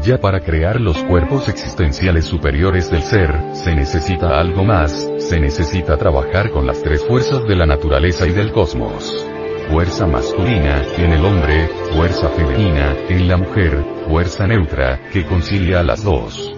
Ya 0.00 0.18
para 0.18 0.40
crear 0.40 0.80
los 0.80 1.04
cuerpos 1.04 1.50
existenciales 1.50 2.24
superiores 2.24 2.90
del 2.90 3.02
ser, 3.02 3.30
se 3.52 3.74
necesita 3.74 4.40
algo 4.40 4.64
más, 4.64 5.06
se 5.18 5.38
necesita 5.38 5.98
trabajar 5.98 6.50
con 6.50 6.66
las 6.66 6.82
tres 6.82 7.04
fuerzas 7.04 7.46
de 7.46 7.56
la 7.56 7.66
naturaleza 7.66 8.26
y 8.26 8.32
del 8.32 8.52
cosmos 8.52 9.31
fuerza 9.68 10.06
masculina, 10.06 10.84
en 10.96 11.12
el 11.12 11.24
hombre, 11.24 11.68
fuerza 11.94 12.28
femenina, 12.30 12.96
en 13.08 13.28
la 13.28 13.36
mujer, 13.36 13.84
fuerza 14.08 14.46
neutra, 14.46 15.00
que 15.12 15.24
concilia 15.24 15.80
a 15.80 15.82
las 15.82 16.02
dos. 16.02 16.54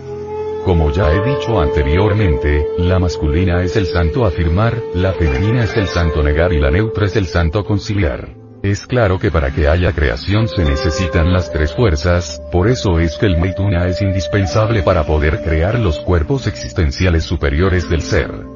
Como 0.65 0.91
ya 0.91 1.13
he 1.13 1.23
dicho 1.23 1.61
anteriormente, 1.61 2.67
la 2.79 2.99
masculina 2.99 3.63
es 3.63 3.77
el 3.77 3.87
santo 3.87 4.25
afirmar, 4.25 4.83
la 4.95 5.13
femenina 5.13 5.65
es 5.65 5.77
el 5.77 5.87
santo 5.87 6.23
negar 6.23 6.53
y 6.53 6.59
la 6.59 6.71
neutra 6.71 7.07
es 7.07 7.17
el 7.17 7.27
santo 7.27 7.65
conciliar. 7.65 8.35
Es 8.63 8.87
claro 8.87 9.19
que 9.19 9.31
para 9.31 9.51
que 9.51 9.69
haya 9.69 9.93
creación 9.93 10.49
se 10.49 10.65
necesitan 10.65 11.35
las 11.35 11.53
tres 11.53 11.75
fuerzas, 11.75 12.41
por 12.51 12.69
eso 12.69 12.99
es 12.99 13.19
que 13.19 13.27
el 13.27 13.37
Maituna 13.37 13.87
es 13.89 14.01
indispensable 14.01 14.83
para 14.83 15.05
poder 15.05 15.43
crear 15.43 15.79
los 15.79 15.99
cuerpos 15.99 16.47
existenciales 16.47 17.25
superiores 17.25 17.91
del 17.91 18.01
ser. 18.01 18.54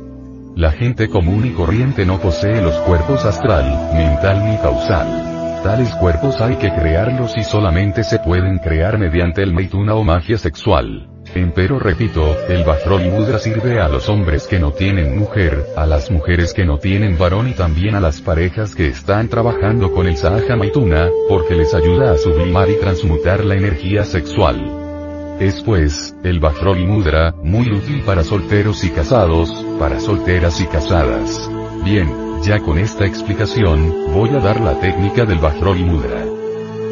La 0.59 0.73
gente 0.73 1.09
común 1.09 1.47
y 1.47 1.51
corriente 1.51 2.05
no 2.05 2.19
posee 2.19 2.61
los 2.61 2.75
cuerpos 2.79 3.25
astral, 3.25 3.95
mental 3.95 4.45
ni 4.45 4.57
causal. 4.57 5.07
Tales 5.63 5.95
cuerpos 5.95 6.41
hay 6.41 6.57
que 6.57 6.75
crearlos 6.75 7.37
y 7.37 7.45
solamente 7.45 8.03
se 8.03 8.19
pueden 8.19 8.59
crear 8.59 8.99
mediante 8.99 9.41
el 9.41 9.53
Maituna 9.53 9.95
o 9.95 10.03
magia 10.03 10.37
sexual. 10.37 11.09
Empero 11.33 11.79
repito, 11.79 12.37
el 12.49 12.65
Vajroli 12.65 13.09
Mudra 13.09 13.39
sirve 13.39 13.81
a 13.81 13.87
los 13.87 14.09
hombres 14.09 14.49
que 14.49 14.59
no 14.59 14.73
tienen 14.73 15.17
mujer, 15.17 15.65
a 15.77 15.87
las 15.87 16.11
mujeres 16.11 16.53
que 16.53 16.65
no 16.65 16.79
tienen 16.79 17.17
varón 17.17 17.49
y 17.49 17.53
también 17.53 17.95
a 17.95 18.01
las 18.01 18.21
parejas 18.21 18.75
que 18.75 18.89
están 18.89 19.29
trabajando 19.29 19.93
con 19.93 20.09
el 20.09 20.17
Sahaja 20.17 20.57
Maituna, 20.57 21.09
porque 21.29 21.55
les 21.55 21.73
ayuda 21.73 22.11
a 22.11 22.19
sublimar 22.19 22.69
y 22.69 22.81
transmutar 22.81 23.45
la 23.45 23.55
energía 23.55 24.03
sexual. 24.03 24.88
Es 25.41 25.63
pues, 25.63 26.17
el 26.25 26.41
Bajroli 26.41 26.85
Mudra, 26.85 27.33
muy 27.45 27.71
útil 27.71 28.03
para 28.05 28.25
solteros 28.25 28.83
y 28.83 28.91
casados, 28.91 29.65
para 29.79 30.01
solteras 30.01 30.61
y 30.61 30.67
casadas. 30.67 31.49
Bien, 31.85 32.09
ya 32.43 32.59
con 32.59 32.77
esta 32.77 33.07
explicación, 33.07 34.13
voy 34.13 34.31
a 34.31 34.41
dar 34.41 34.61
la 34.61 34.81
técnica 34.81 35.25
del 35.25 35.39
Bajroli 35.39 35.85
Mudra. 35.85 36.25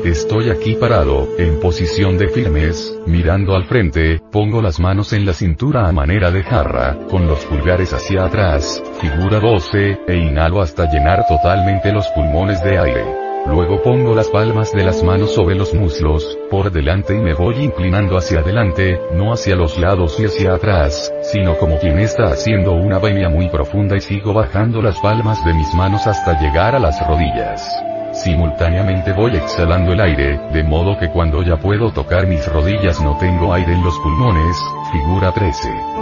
Estoy 0.04 0.50
aquí 0.50 0.74
parado, 0.74 1.28
en 1.38 1.58
posición 1.58 2.18
de 2.18 2.28
firmes, 2.28 2.96
mirando 3.06 3.56
al 3.56 3.64
frente, 3.64 4.20
pongo 4.30 4.62
las 4.62 4.78
manos 4.78 5.12
en 5.12 5.26
la 5.26 5.32
cintura 5.32 5.88
a 5.88 5.92
manera 5.92 6.30
de 6.30 6.44
jarra, 6.44 6.96
con 7.10 7.26
los 7.26 7.44
pulgares 7.46 7.92
hacia 7.92 8.26
atrás, 8.26 8.80
figura 9.00 9.40
12, 9.40 10.02
e 10.06 10.16
inhalo 10.16 10.62
hasta 10.62 10.88
llenar 10.88 11.26
totalmente 11.26 11.90
los 11.90 12.06
pulmones 12.08 12.62
de 12.62 12.78
aire. 12.78 13.25
Luego 13.48 13.82
pongo 13.82 14.14
las 14.14 14.28
palmas 14.28 14.72
de 14.72 14.84
las 14.84 15.02
manos 15.02 15.32
sobre 15.32 15.54
los 15.54 15.72
muslos, 15.72 16.36
por 16.50 16.70
delante 16.70 17.14
y 17.14 17.18
me 17.18 17.34
voy 17.34 17.56
inclinando 17.56 18.16
hacia 18.16 18.40
adelante, 18.40 19.00
no 19.12 19.32
hacia 19.32 19.54
los 19.54 19.78
lados 19.78 20.18
y 20.18 20.24
hacia 20.24 20.54
atrás, 20.54 21.12
sino 21.22 21.56
como 21.56 21.78
quien 21.78 21.98
está 21.98 22.24
haciendo 22.24 22.72
una 22.72 22.98
venia 22.98 23.28
muy 23.28 23.48
profunda 23.48 23.96
y 23.96 24.00
sigo 24.00 24.32
bajando 24.34 24.82
las 24.82 24.98
palmas 25.00 25.44
de 25.44 25.54
mis 25.54 25.72
manos 25.74 26.06
hasta 26.06 26.40
llegar 26.40 26.74
a 26.74 26.80
las 26.80 27.06
rodillas. 27.06 27.64
Simultáneamente 28.12 29.12
voy 29.12 29.36
exhalando 29.36 29.92
el 29.92 30.00
aire, 30.00 30.40
de 30.52 30.64
modo 30.64 30.98
que 30.98 31.10
cuando 31.10 31.42
ya 31.42 31.56
puedo 31.56 31.92
tocar 31.92 32.26
mis 32.26 32.46
rodillas 32.50 33.00
no 33.00 33.16
tengo 33.18 33.52
aire 33.52 33.72
en 33.72 33.84
los 33.84 33.96
pulmones, 34.00 34.56
figura 34.90 35.32
13. 35.32 35.95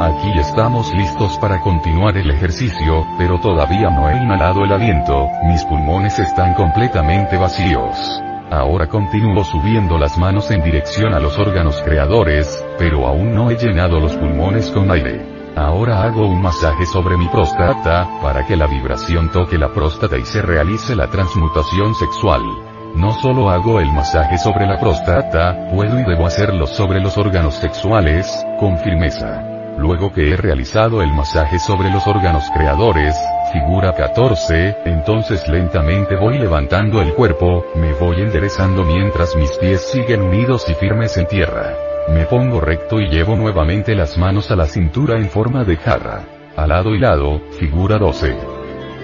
Aquí 0.00 0.32
estamos 0.36 0.92
listos 0.92 1.38
para 1.38 1.60
continuar 1.60 2.16
el 2.16 2.28
ejercicio, 2.28 3.06
pero 3.16 3.38
todavía 3.38 3.90
no 3.90 4.10
he 4.10 4.16
inhalado 4.16 4.64
el 4.64 4.72
aliento, 4.72 5.28
mis 5.44 5.64
pulmones 5.64 6.18
están 6.18 6.52
completamente 6.54 7.36
vacíos. 7.36 7.96
Ahora 8.50 8.88
continúo 8.88 9.44
subiendo 9.44 9.96
las 9.96 10.18
manos 10.18 10.50
en 10.50 10.64
dirección 10.64 11.14
a 11.14 11.20
los 11.20 11.38
órganos 11.38 11.80
creadores, 11.82 12.64
pero 12.76 13.06
aún 13.06 13.36
no 13.36 13.52
he 13.52 13.56
llenado 13.56 14.00
los 14.00 14.16
pulmones 14.16 14.68
con 14.72 14.90
aire. 14.90 15.24
Ahora 15.54 16.02
hago 16.02 16.26
un 16.26 16.42
masaje 16.42 16.86
sobre 16.86 17.16
mi 17.16 17.28
próstata, 17.28 18.08
para 18.20 18.44
que 18.44 18.56
la 18.56 18.66
vibración 18.66 19.30
toque 19.30 19.56
la 19.56 19.72
próstata 19.72 20.18
y 20.18 20.24
se 20.24 20.42
realice 20.42 20.96
la 20.96 21.06
transmutación 21.06 21.94
sexual. 21.94 22.42
No 22.96 23.12
solo 23.12 23.48
hago 23.48 23.78
el 23.78 23.92
masaje 23.92 24.38
sobre 24.38 24.66
la 24.66 24.78
próstata, 24.80 25.68
puedo 25.70 26.00
y 26.00 26.02
debo 26.02 26.26
hacerlo 26.26 26.66
sobre 26.66 27.00
los 27.00 27.16
órganos 27.16 27.54
sexuales, 27.54 28.44
con 28.58 28.76
firmeza. 28.78 29.53
Luego 29.78 30.12
que 30.12 30.30
he 30.30 30.36
realizado 30.36 31.02
el 31.02 31.12
masaje 31.12 31.58
sobre 31.58 31.90
los 31.90 32.06
órganos 32.06 32.44
creadores, 32.54 33.16
figura 33.52 33.92
14, 33.92 34.76
entonces 34.84 35.46
lentamente 35.48 36.16
voy 36.16 36.38
levantando 36.38 37.02
el 37.02 37.12
cuerpo, 37.14 37.66
me 37.74 37.92
voy 37.92 38.20
enderezando 38.20 38.84
mientras 38.84 39.34
mis 39.36 39.50
pies 39.58 39.80
siguen 39.80 40.22
unidos 40.22 40.66
y 40.68 40.74
firmes 40.74 41.16
en 41.16 41.26
tierra. 41.26 41.74
Me 42.08 42.24
pongo 42.26 42.60
recto 42.60 43.00
y 43.00 43.08
llevo 43.08 43.34
nuevamente 43.34 43.94
las 43.94 44.16
manos 44.16 44.50
a 44.50 44.56
la 44.56 44.66
cintura 44.66 45.16
en 45.16 45.28
forma 45.28 45.64
de 45.64 45.76
jarra. 45.76 46.22
Al 46.56 46.68
lado 46.68 46.94
y 46.94 46.98
lado, 46.98 47.40
figura 47.58 47.98
12. 47.98 48.36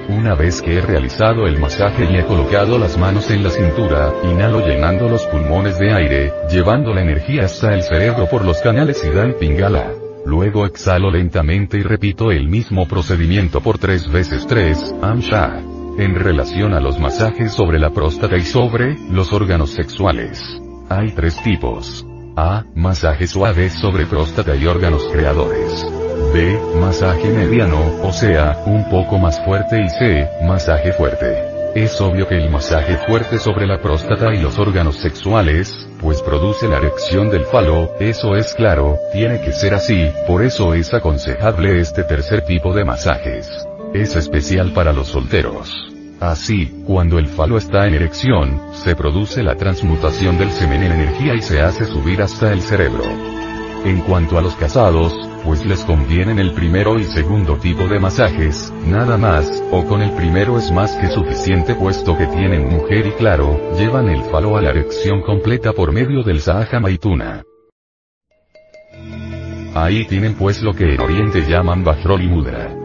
Una 0.08 0.34
vez 0.34 0.60
que 0.62 0.78
he 0.78 0.80
realizado 0.80 1.46
el 1.46 1.58
masaje 1.58 2.04
y 2.10 2.16
he 2.16 2.24
colocado 2.24 2.78
las 2.78 2.96
manos 2.98 3.30
en 3.30 3.42
la 3.42 3.50
cintura, 3.50 4.12
inhalo 4.24 4.66
llenando 4.66 5.08
los 5.08 5.26
pulmones 5.26 5.78
de 5.78 5.92
aire, 5.92 6.32
llevando 6.50 6.92
la 6.92 7.02
energía 7.02 7.44
hasta 7.44 7.74
el 7.74 7.82
cerebro 7.82 8.26
por 8.28 8.44
los 8.44 8.60
canales 8.60 9.04
y 9.04 9.10
dan 9.10 9.34
pingala. 9.34 9.99
Luego 10.24 10.66
exhalo 10.66 11.10
lentamente 11.10 11.78
y 11.78 11.82
repito 11.82 12.30
el 12.30 12.48
mismo 12.48 12.86
procedimiento 12.86 13.60
por 13.60 13.78
tres 13.78 14.10
veces 14.10 14.46
tres, 14.46 14.94
Amsha. 15.02 15.60
En 15.98 16.14
relación 16.14 16.72
a 16.74 16.80
los 16.80 16.98
masajes 16.98 17.52
sobre 17.52 17.78
la 17.78 17.90
próstata 17.90 18.36
y 18.36 18.42
sobre 18.42 18.96
los 19.10 19.32
órganos 19.32 19.70
sexuales. 19.70 20.40
Hay 20.88 21.12
tres 21.12 21.42
tipos. 21.42 22.06
A. 22.36 22.64
Masaje 22.74 23.26
suave 23.26 23.70
sobre 23.70 24.06
próstata 24.06 24.56
y 24.56 24.66
órganos 24.66 25.06
creadores. 25.12 25.86
B. 26.32 26.58
Masaje 26.80 27.28
mediano, 27.28 27.80
o 28.02 28.12
sea, 28.12 28.62
un 28.66 28.88
poco 28.88 29.18
más 29.18 29.44
fuerte 29.44 29.80
y 29.82 29.88
C. 29.88 30.28
Masaje 30.46 30.92
fuerte. 30.92 31.59
Es 31.74 32.00
obvio 32.00 32.26
que 32.26 32.36
el 32.36 32.50
masaje 32.50 32.96
fuerte 33.06 33.38
sobre 33.38 33.64
la 33.64 33.80
próstata 33.80 34.34
y 34.34 34.40
los 34.40 34.58
órganos 34.58 34.96
sexuales, 34.96 35.88
pues 36.00 36.20
produce 36.20 36.66
la 36.66 36.78
erección 36.78 37.30
del 37.30 37.44
falo, 37.44 37.92
eso 38.00 38.34
es 38.34 38.54
claro, 38.54 38.98
tiene 39.12 39.40
que 39.40 39.52
ser 39.52 39.74
así, 39.74 40.10
por 40.26 40.42
eso 40.42 40.74
es 40.74 40.92
aconsejable 40.92 41.80
este 41.80 42.02
tercer 42.02 42.44
tipo 42.44 42.74
de 42.74 42.84
masajes. 42.84 43.48
Es 43.94 44.16
especial 44.16 44.72
para 44.72 44.92
los 44.92 45.08
solteros. 45.08 45.70
Así, 46.18 46.82
cuando 46.86 47.20
el 47.20 47.28
falo 47.28 47.56
está 47.56 47.86
en 47.86 47.94
erección, 47.94 48.60
se 48.72 48.96
produce 48.96 49.44
la 49.44 49.54
transmutación 49.54 50.38
del 50.38 50.50
semen 50.50 50.82
en 50.82 50.92
energía 50.92 51.34
y 51.34 51.40
se 51.40 51.62
hace 51.62 51.86
subir 51.86 52.20
hasta 52.20 52.52
el 52.52 52.62
cerebro. 52.62 53.04
En 53.84 54.00
cuanto 54.00 54.36
a 54.36 54.42
los 54.42 54.56
casados, 54.56 55.14
pues 55.44 55.64
les 55.64 55.84
convienen 55.84 56.38
el 56.38 56.52
primero 56.52 56.98
y 56.98 57.04
segundo 57.04 57.56
tipo 57.56 57.86
de 57.88 57.98
masajes, 57.98 58.72
nada 58.86 59.16
más, 59.16 59.62
o 59.70 59.84
con 59.84 60.02
el 60.02 60.12
primero 60.12 60.58
es 60.58 60.70
más 60.72 60.92
que 60.96 61.08
suficiente 61.08 61.74
puesto 61.74 62.16
que 62.16 62.26
tienen 62.26 62.68
mujer 62.68 63.06
y 63.06 63.12
claro, 63.12 63.58
llevan 63.76 64.08
el 64.08 64.22
falo 64.24 64.56
a 64.56 64.62
la 64.62 64.70
erección 64.70 65.22
completa 65.22 65.72
por 65.72 65.92
medio 65.92 66.22
del 66.22 66.40
Sahaja 66.40 66.80
Maituna. 66.80 67.42
Ahí 69.74 70.04
tienen 70.06 70.34
pues 70.34 70.62
lo 70.62 70.74
que 70.74 70.94
en 70.94 71.00
Oriente 71.00 71.42
llaman 71.48 71.84
Bajrol 71.84 72.22
Mudra. 72.24 72.79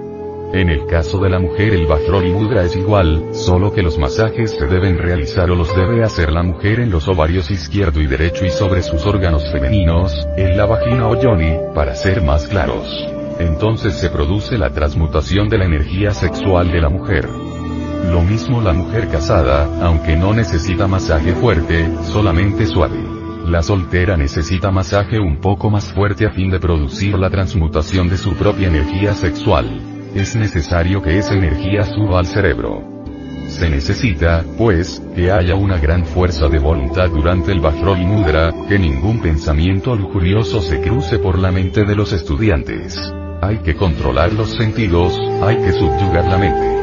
En 0.54 0.70
el 0.70 0.86
caso 0.86 1.20
de 1.20 1.30
la 1.30 1.40
mujer 1.40 1.74
el 1.74 1.86
Bajrol 1.86 2.28
y 2.28 2.32
Mudra 2.32 2.64
es 2.64 2.76
igual, 2.76 3.34
solo 3.34 3.74
que 3.74 3.82
los 3.82 3.98
masajes 3.98 4.52
se 4.52 4.68
deben 4.68 4.98
realizar 4.98 5.50
o 5.52 5.56
los 5.56 5.76
debe 5.76 6.04
hacer 6.04 6.32
la 6.32 6.44
mujer 6.44 6.80
en 6.80 6.92
los 6.92 7.08
ovarios 7.08 7.52
izquierdo 7.52 8.00
y 8.00 8.08
derecho 8.08 8.46
y 8.46 8.50
sobre 8.50 8.82
sus 8.82 9.06
órganos 9.06 9.52
femeninos, 9.52 10.14
en 10.38 10.56
la 10.56 10.66
vagina 10.66 11.10
o 11.10 11.20
yoni, 11.20 11.58
para 11.74 11.96
ser 11.96 12.22
más 12.22 12.48
claros. 12.48 12.88
Entonces 13.40 13.96
se 13.96 14.10
produce 14.10 14.58
la 14.58 14.70
transmutación 14.70 15.50
de 15.50 15.58
la 15.58 15.66
energía 15.66 16.12
sexual 16.12 16.72
de 16.72 16.80
la 16.80 16.90
mujer. 16.90 17.28
Lo 18.10 18.22
mismo 18.22 18.62
la 18.62 18.72
mujer 18.72 19.10
casada, 19.10 19.68
aunque 19.82 20.16
no 20.16 20.34
necesita 20.34 20.88
masaje 20.88 21.34
fuerte, 21.34 21.90
solamente 22.04 22.66
suave. 22.66 23.00
La 23.46 23.62
soltera 23.62 24.16
necesita 24.16 24.72
masaje 24.72 25.20
un 25.20 25.42
poco 25.42 25.70
más 25.70 25.92
fuerte 25.92 26.26
a 26.26 26.30
fin 26.30 26.50
de 26.50 26.60
producir 26.60 27.20
la 27.20 27.30
transmutación 27.30 28.08
de 28.10 28.18
su 28.18 28.36
propia 28.36 28.70
energía 28.70 29.14
sexual 29.14 29.95
es 30.16 30.36
necesario 30.36 31.02
que 31.02 31.18
esa 31.18 31.34
energía 31.34 31.84
suba 31.84 32.20
al 32.20 32.26
cerebro. 32.26 32.82
Se 33.50 33.70
necesita, 33.70 34.44
pues, 34.58 35.02
que 35.14 35.30
haya 35.30 35.56
una 35.56 35.78
gran 35.78 36.06
fuerza 36.06 36.48
de 36.48 36.58
voluntad 36.58 37.10
durante 37.10 37.52
el 37.52 37.60
Bajrol 37.60 38.00
Mudra, 38.00 38.54
que 38.68 38.80
ningún 38.80 39.22
pensamiento 39.22 39.96
lujurioso 39.96 40.62
se 40.62 40.82
cruce 40.82 41.20
por 41.20 41.38
la 41.38 41.52
mente 41.52 41.84
de 41.84 41.96
los 41.96 42.14
estudiantes. 42.14 42.98
Hay 43.42 43.58
que 43.60 43.76
controlar 43.76 44.34
los 44.34 44.56
sentidos, 44.56 45.14
hay 45.44 45.58
que 45.58 45.74
subyugar 45.74 46.26
la 46.26 46.38
mente. 46.38 46.76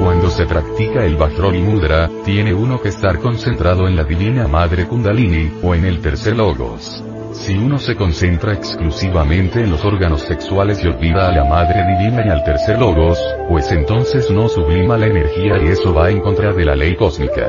Cuando 0.00 0.30
se 0.30 0.46
practica 0.46 1.04
el 1.04 1.16
Bajrol 1.16 1.58
Mudra, 1.58 2.08
tiene 2.24 2.54
uno 2.54 2.80
que 2.80 2.88
estar 2.88 3.18
concentrado 3.18 3.86
en 3.86 3.96
la 3.96 4.04
Divina 4.04 4.48
Madre 4.48 4.86
Kundalini, 4.86 5.52
o 5.62 5.74
en 5.74 5.84
el 5.84 6.00
tercer 6.00 6.36
Logos. 6.36 7.04
Si 7.32 7.56
uno 7.56 7.78
se 7.78 7.96
concentra 7.96 8.52
exclusivamente 8.52 9.60
en 9.60 9.70
los 9.70 9.84
órganos 9.84 10.20
sexuales 10.22 10.82
y 10.84 10.86
olvida 10.86 11.28
a 11.28 11.32
la 11.32 11.44
Madre 11.44 11.82
Divina 11.82 12.22
y 12.26 12.28
al 12.28 12.44
tercer 12.44 12.78
logos, 12.78 13.18
pues 13.48 13.72
entonces 13.72 14.30
no 14.30 14.48
sublima 14.48 14.98
la 14.98 15.06
energía 15.06 15.58
y 15.62 15.68
eso 15.68 15.94
va 15.94 16.10
en 16.10 16.20
contra 16.20 16.52
de 16.52 16.64
la 16.64 16.76
ley 16.76 16.94
cósmica. 16.94 17.48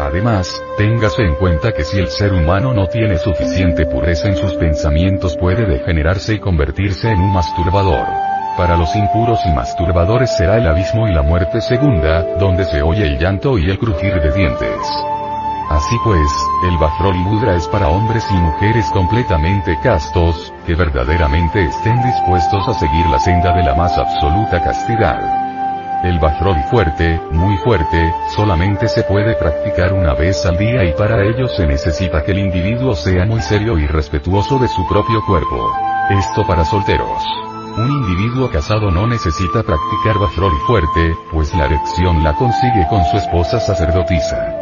Además, 0.00 0.60
téngase 0.76 1.22
en 1.22 1.34
cuenta 1.36 1.72
que 1.72 1.84
si 1.84 1.98
el 1.98 2.08
ser 2.08 2.32
humano 2.32 2.72
no 2.72 2.88
tiene 2.88 3.18
suficiente 3.18 3.86
pureza 3.86 4.28
en 4.28 4.36
sus 4.36 4.54
pensamientos 4.54 5.36
puede 5.36 5.66
degenerarse 5.66 6.34
y 6.34 6.40
convertirse 6.40 7.10
en 7.10 7.20
un 7.20 7.32
masturbador. 7.32 8.06
Para 8.56 8.76
los 8.76 8.94
impuros 8.96 9.38
y 9.46 9.52
masturbadores 9.52 10.34
será 10.36 10.56
el 10.56 10.66
abismo 10.66 11.06
y 11.08 11.12
la 11.12 11.22
muerte 11.22 11.60
segunda, 11.60 12.22
donde 12.38 12.64
se 12.64 12.82
oye 12.82 13.06
el 13.06 13.18
llanto 13.18 13.58
y 13.58 13.68
el 13.68 13.78
crujir 13.78 14.20
de 14.20 14.32
dientes. 14.32 14.78
Así 15.70 15.96
pues, 16.04 16.30
el 16.64 16.76
Bajrol 16.78 17.16
Mudra 17.16 17.56
es 17.56 17.66
para 17.68 17.88
hombres 17.88 18.24
y 18.30 18.34
mujeres 18.34 18.86
completamente 18.90 19.78
castos, 19.82 20.52
que 20.66 20.74
verdaderamente 20.74 21.64
estén 21.64 22.02
dispuestos 22.02 22.68
a 22.68 22.74
seguir 22.74 23.06
la 23.06 23.18
senda 23.18 23.52
de 23.52 23.62
la 23.62 23.74
más 23.74 23.96
absoluta 23.96 24.62
castidad. 24.62 25.44
El 26.04 26.18
Bajrol 26.18 26.62
fuerte, 26.70 27.18
muy 27.30 27.56
fuerte, 27.58 28.12
solamente 28.36 28.88
se 28.88 29.04
puede 29.04 29.34
practicar 29.36 29.94
una 29.94 30.12
vez 30.12 30.44
al 30.44 30.58
día 30.58 30.84
y 30.84 30.92
para 30.92 31.22
ello 31.24 31.48
se 31.48 31.66
necesita 31.66 32.22
que 32.22 32.32
el 32.32 32.40
individuo 32.40 32.94
sea 32.94 33.24
muy 33.24 33.40
serio 33.40 33.78
y 33.78 33.86
respetuoso 33.86 34.58
de 34.58 34.68
su 34.68 34.86
propio 34.86 35.24
cuerpo. 35.24 35.72
Esto 36.10 36.46
para 36.46 36.66
solteros. 36.66 37.24
Un 37.78 37.90
individuo 37.90 38.50
casado 38.50 38.90
no 38.90 39.06
necesita 39.06 39.62
practicar 39.62 40.18
Bajrol 40.20 40.52
fuerte, 40.66 41.16
pues 41.32 41.54
la 41.54 41.64
erección 41.64 42.22
la 42.22 42.34
consigue 42.34 42.86
con 42.90 43.02
su 43.06 43.16
esposa 43.16 43.58
sacerdotisa. 43.58 44.53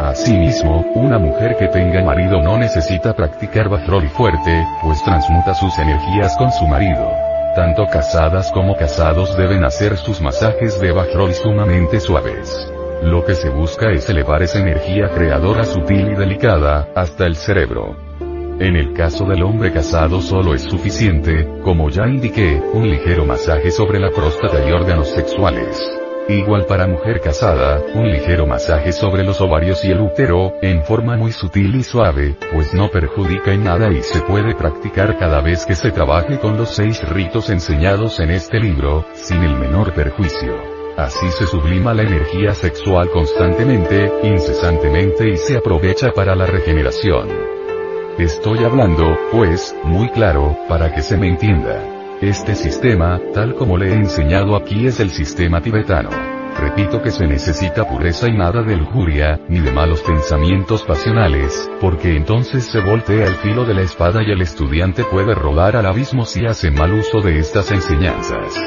Asimismo, 0.00 0.84
una 0.94 1.18
mujer 1.18 1.56
que 1.56 1.68
tenga 1.68 2.02
marido 2.02 2.42
no 2.42 2.58
necesita 2.58 3.14
practicar 3.14 3.66
y 3.66 4.08
fuerte, 4.08 4.66
pues 4.82 5.02
transmuta 5.02 5.54
sus 5.54 5.78
energías 5.78 6.36
con 6.36 6.52
su 6.52 6.66
marido. 6.66 7.10
Tanto 7.54 7.86
casadas 7.86 8.52
como 8.52 8.76
casados 8.76 9.36
deben 9.38 9.64
hacer 9.64 9.96
sus 9.96 10.20
masajes 10.20 10.78
de 10.80 10.92
Bajrol 10.92 11.32
sumamente 11.32 12.00
suaves. 12.00 12.70
Lo 13.02 13.24
que 13.24 13.34
se 13.34 13.48
busca 13.48 13.90
es 13.90 14.08
elevar 14.10 14.42
esa 14.42 14.58
energía 14.58 15.08
creadora 15.08 15.64
sutil 15.64 16.12
y 16.12 16.14
delicada, 16.14 16.88
hasta 16.94 17.24
el 17.24 17.34
cerebro. 17.34 17.96
En 18.58 18.76
el 18.76 18.92
caso 18.92 19.24
del 19.24 19.42
hombre 19.42 19.72
casado 19.72 20.20
solo 20.20 20.54
es 20.54 20.62
suficiente, 20.62 21.48
como 21.62 21.88
ya 21.88 22.06
indiqué, 22.06 22.62
un 22.72 22.88
ligero 22.90 23.24
masaje 23.24 23.70
sobre 23.70 23.98
la 23.98 24.10
próstata 24.10 24.66
y 24.66 24.72
órganos 24.72 25.08
sexuales. 25.08 26.05
Igual 26.28 26.66
para 26.66 26.88
mujer 26.88 27.20
casada, 27.20 27.80
un 27.94 28.10
ligero 28.10 28.48
masaje 28.48 28.90
sobre 28.90 29.22
los 29.22 29.40
ovarios 29.40 29.84
y 29.84 29.92
el 29.92 30.00
útero, 30.00 30.54
en 30.60 30.82
forma 30.82 31.16
muy 31.16 31.30
sutil 31.30 31.72
y 31.76 31.84
suave, 31.84 32.36
pues 32.52 32.74
no 32.74 32.90
perjudica 32.90 33.52
en 33.52 33.62
nada 33.62 33.92
y 33.92 34.02
se 34.02 34.20
puede 34.22 34.56
practicar 34.56 35.16
cada 35.18 35.40
vez 35.40 35.64
que 35.64 35.76
se 35.76 35.92
trabaje 35.92 36.40
con 36.40 36.56
los 36.56 36.70
seis 36.70 37.00
ritos 37.08 37.48
enseñados 37.48 38.18
en 38.18 38.32
este 38.32 38.58
libro, 38.58 39.06
sin 39.12 39.40
el 39.44 39.54
menor 39.54 39.94
perjuicio. 39.94 40.52
Así 40.96 41.30
se 41.30 41.46
sublima 41.46 41.94
la 41.94 42.02
energía 42.02 42.54
sexual 42.54 43.08
constantemente, 43.10 44.10
incesantemente 44.24 45.28
y 45.28 45.36
se 45.36 45.58
aprovecha 45.58 46.10
para 46.10 46.34
la 46.34 46.46
regeneración. 46.46 47.28
Estoy 48.18 48.64
hablando, 48.64 49.16
pues, 49.30 49.76
muy 49.84 50.08
claro, 50.08 50.58
para 50.68 50.92
que 50.92 51.02
se 51.02 51.16
me 51.16 51.28
entienda. 51.28 51.95
Este 52.22 52.54
sistema, 52.54 53.20
tal 53.34 53.54
como 53.54 53.76
le 53.76 53.90
he 53.90 53.94
enseñado 53.94 54.56
aquí 54.56 54.86
es 54.86 55.00
el 55.00 55.10
sistema 55.10 55.60
tibetano. 55.60 56.08
Repito 56.58 57.02
que 57.02 57.10
se 57.10 57.26
necesita 57.26 57.86
pureza 57.86 58.26
y 58.26 58.32
nada 58.32 58.62
de 58.62 58.74
lujuria, 58.74 59.38
ni 59.50 59.60
de 59.60 59.70
malos 59.70 60.00
pensamientos 60.00 60.82
pasionales, 60.84 61.70
porque 61.78 62.16
entonces 62.16 62.64
se 62.64 62.80
voltea 62.80 63.26
el 63.26 63.34
filo 63.34 63.66
de 63.66 63.74
la 63.74 63.82
espada 63.82 64.22
y 64.22 64.30
el 64.30 64.40
estudiante 64.40 65.04
puede 65.04 65.34
rodar 65.34 65.76
al 65.76 65.84
abismo 65.84 66.24
si 66.24 66.46
hace 66.46 66.70
mal 66.70 66.94
uso 66.94 67.20
de 67.20 67.38
estas 67.38 67.70
enseñanzas. 67.70 68.58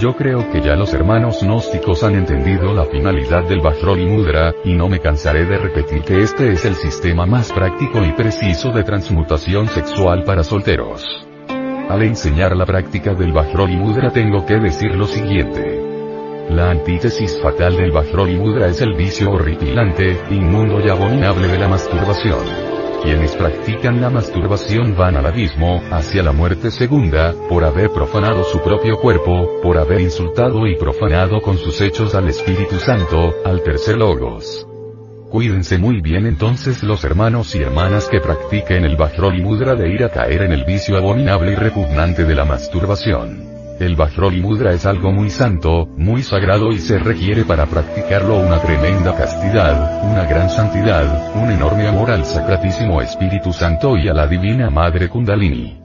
Yo 0.00 0.16
creo 0.16 0.50
que 0.50 0.60
ya 0.60 0.74
los 0.74 0.92
hermanos 0.94 1.44
gnósticos 1.44 2.02
han 2.02 2.16
entendido 2.16 2.74
la 2.74 2.86
finalidad 2.86 3.44
del 3.44 3.60
Vajroli 3.60 4.04
Mudra, 4.04 4.52
y 4.64 4.74
no 4.74 4.88
me 4.88 4.98
cansaré 4.98 5.44
de 5.44 5.58
repetir 5.58 6.02
que 6.02 6.22
este 6.22 6.50
es 6.50 6.64
el 6.64 6.74
sistema 6.74 7.24
más 7.24 7.52
práctico 7.52 8.02
y 8.04 8.10
preciso 8.10 8.72
de 8.72 8.82
transmutación 8.82 9.68
sexual 9.68 10.24
para 10.24 10.42
solteros. 10.42 11.24
Al 11.88 12.02
enseñar 12.02 12.56
la 12.56 12.64
práctica 12.64 13.14
del 13.14 13.32
Vajroli 13.32 13.76
Mudra 13.76 14.10
tengo 14.10 14.44
que 14.46 14.54
decir 14.54 14.94
lo 14.96 15.06
siguiente. 15.06 15.82
La 16.48 16.70
antítesis 16.70 17.38
fatal 17.42 17.76
del 17.76 17.92
Vajroli 17.92 18.36
Mudra 18.36 18.68
es 18.68 18.80
el 18.80 18.94
vicio 18.94 19.30
horripilante, 19.30 20.18
inmundo 20.30 20.80
y 20.80 20.88
abominable 20.88 21.46
de 21.46 21.58
la 21.58 21.68
masturbación. 21.68 22.40
Quienes 23.02 23.36
practican 23.36 24.00
la 24.00 24.08
masturbación 24.08 24.96
van 24.96 25.16
al 25.16 25.26
abismo, 25.26 25.82
hacia 25.90 26.22
la 26.22 26.32
muerte 26.32 26.70
segunda, 26.70 27.34
por 27.50 27.64
haber 27.64 27.90
profanado 27.90 28.44
su 28.44 28.60
propio 28.60 28.96
cuerpo, 28.98 29.60
por 29.62 29.76
haber 29.76 30.00
insultado 30.00 30.66
y 30.66 30.76
profanado 30.76 31.42
con 31.42 31.58
sus 31.58 31.82
hechos 31.82 32.14
al 32.14 32.28
Espíritu 32.28 32.76
Santo, 32.76 33.34
al 33.44 33.62
tercer 33.62 33.98
logos. 33.98 34.66
Cuídense 35.34 35.78
muy 35.78 36.00
bien 36.00 36.26
entonces 36.26 36.84
los 36.84 37.02
hermanos 37.02 37.56
y 37.56 37.58
hermanas 37.58 38.06
que 38.08 38.20
practiquen 38.20 38.84
el 38.84 38.94
Bajroli 38.94 39.42
Mudra 39.42 39.74
de 39.74 39.92
ir 39.92 40.04
a 40.04 40.08
caer 40.08 40.42
en 40.42 40.52
el 40.52 40.64
vicio 40.64 40.96
abominable 40.96 41.50
y 41.50 41.54
repugnante 41.56 42.22
de 42.22 42.36
la 42.36 42.44
masturbación. 42.44 43.42
El 43.80 43.96
Bajroli 43.96 44.40
Mudra 44.40 44.72
es 44.72 44.86
algo 44.86 45.10
muy 45.10 45.30
santo, 45.30 45.86
muy 45.96 46.22
sagrado 46.22 46.70
y 46.70 46.78
se 46.78 47.00
requiere 47.00 47.42
para 47.44 47.66
practicarlo 47.66 48.38
una 48.38 48.60
tremenda 48.60 49.16
castidad, 49.16 50.04
una 50.08 50.24
gran 50.24 50.48
santidad, 50.48 51.34
un 51.34 51.50
enorme 51.50 51.88
amor 51.88 52.12
al 52.12 52.24
Sacratísimo 52.24 53.02
Espíritu 53.02 53.52
Santo 53.52 53.96
y 53.96 54.06
a 54.06 54.14
la 54.14 54.28
Divina 54.28 54.70
Madre 54.70 55.08
Kundalini. 55.08 55.83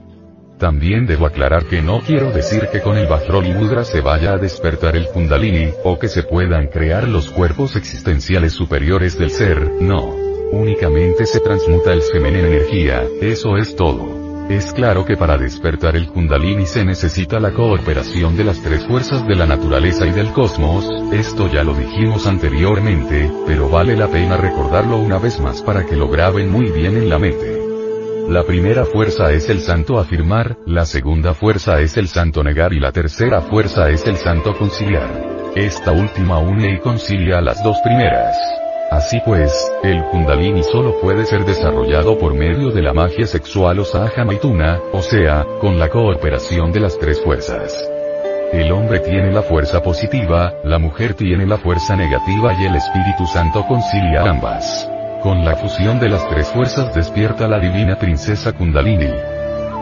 También 0.60 1.06
debo 1.06 1.24
aclarar 1.24 1.64
que 1.64 1.80
no 1.80 2.00
quiero 2.00 2.32
decir 2.32 2.68
que 2.70 2.82
con 2.82 2.98
el 2.98 3.06
Vajroli 3.06 3.54
Mudra 3.54 3.82
se 3.82 4.02
vaya 4.02 4.34
a 4.34 4.36
despertar 4.36 4.94
el 4.94 5.06
Kundalini, 5.06 5.70
o 5.84 5.98
que 5.98 6.06
se 6.06 6.22
puedan 6.22 6.66
crear 6.66 7.08
los 7.08 7.30
cuerpos 7.30 7.76
existenciales 7.76 8.52
superiores 8.52 9.18
del 9.18 9.30
ser, 9.30 9.58
no. 9.80 10.14
Únicamente 10.52 11.24
se 11.24 11.40
transmuta 11.40 11.94
el 11.94 12.02
semen 12.02 12.36
en 12.36 12.44
energía, 12.44 13.02
eso 13.22 13.56
es 13.56 13.74
todo. 13.74 14.20
Es 14.50 14.74
claro 14.74 15.06
que 15.06 15.16
para 15.16 15.38
despertar 15.38 15.96
el 15.96 16.08
Kundalini 16.08 16.66
se 16.66 16.84
necesita 16.84 17.40
la 17.40 17.52
cooperación 17.52 18.36
de 18.36 18.44
las 18.44 18.60
tres 18.60 18.84
fuerzas 18.84 19.26
de 19.26 19.36
la 19.36 19.46
naturaleza 19.46 20.06
y 20.06 20.10
del 20.10 20.30
cosmos, 20.30 20.86
esto 21.10 21.50
ya 21.50 21.64
lo 21.64 21.72
dijimos 21.72 22.26
anteriormente, 22.26 23.32
pero 23.46 23.70
vale 23.70 23.96
la 23.96 24.08
pena 24.08 24.36
recordarlo 24.36 24.98
una 24.98 25.18
vez 25.18 25.40
más 25.40 25.62
para 25.62 25.86
que 25.86 25.96
lo 25.96 26.08
graben 26.08 26.50
muy 26.50 26.70
bien 26.70 26.98
en 26.98 27.08
la 27.08 27.18
mente. 27.18 27.59
La 28.28 28.44
primera 28.44 28.84
fuerza 28.84 29.32
es 29.32 29.48
el 29.48 29.60
santo 29.60 29.98
afirmar, 29.98 30.56
la 30.66 30.84
segunda 30.84 31.34
fuerza 31.34 31.80
es 31.80 31.96
el 31.96 32.08
santo 32.08 32.42
negar 32.42 32.72
y 32.72 32.80
la 32.80 32.92
tercera 32.92 33.40
fuerza 33.40 33.88
es 33.90 34.06
el 34.06 34.16
santo 34.16 34.56
conciliar. 34.56 35.08
Esta 35.56 35.92
última 35.92 36.38
une 36.38 36.74
y 36.74 36.78
concilia 36.78 37.38
a 37.38 37.40
las 37.40 37.62
dos 37.62 37.76
primeras. 37.82 38.36
Así 38.90 39.20
pues, 39.24 39.52
el 39.82 40.04
kundalini 40.04 40.62
solo 40.62 41.00
puede 41.00 41.24
ser 41.24 41.44
desarrollado 41.44 42.18
por 42.18 42.34
medio 42.34 42.70
de 42.70 42.82
la 42.82 42.92
magia 42.92 43.26
sexual 43.26 43.78
o 43.80 43.84
sahaja 43.84 44.24
maituna, 44.24 44.80
o 44.92 45.02
sea, 45.02 45.44
con 45.60 45.78
la 45.78 45.88
cooperación 45.88 46.72
de 46.72 46.80
las 46.80 46.98
tres 46.98 47.20
fuerzas. 47.20 47.88
El 48.52 48.72
hombre 48.72 48.98
tiene 49.00 49.32
la 49.32 49.42
fuerza 49.42 49.80
positiva, 49.80 50.54
la 50.64 50.78
mujer 50.78 51.14
tiene 51.14 51.46
la 51.46 51.56
fuerza 51.56 51.94
negativa 51.94 52.52
y 52.60 52.66
el 52.66 52.74
Espíritu 52.74 53.26
Santo 53.26 53.64
concilia 53.66 54.22
ambas. 54.22 54.88
Con 55.22 55.44
la 55.44 55.54
fusión 55.54 56.00
de 56.00 56.08
las 56.08 56.26
tres 56.30 56.48
fuerzas 56.48 56.94
despierta 56.94 57.46
la 57.46 57.58
divina 57.58 57.96
princesa 57.96 58.54
Kundalini. 58.54 59.10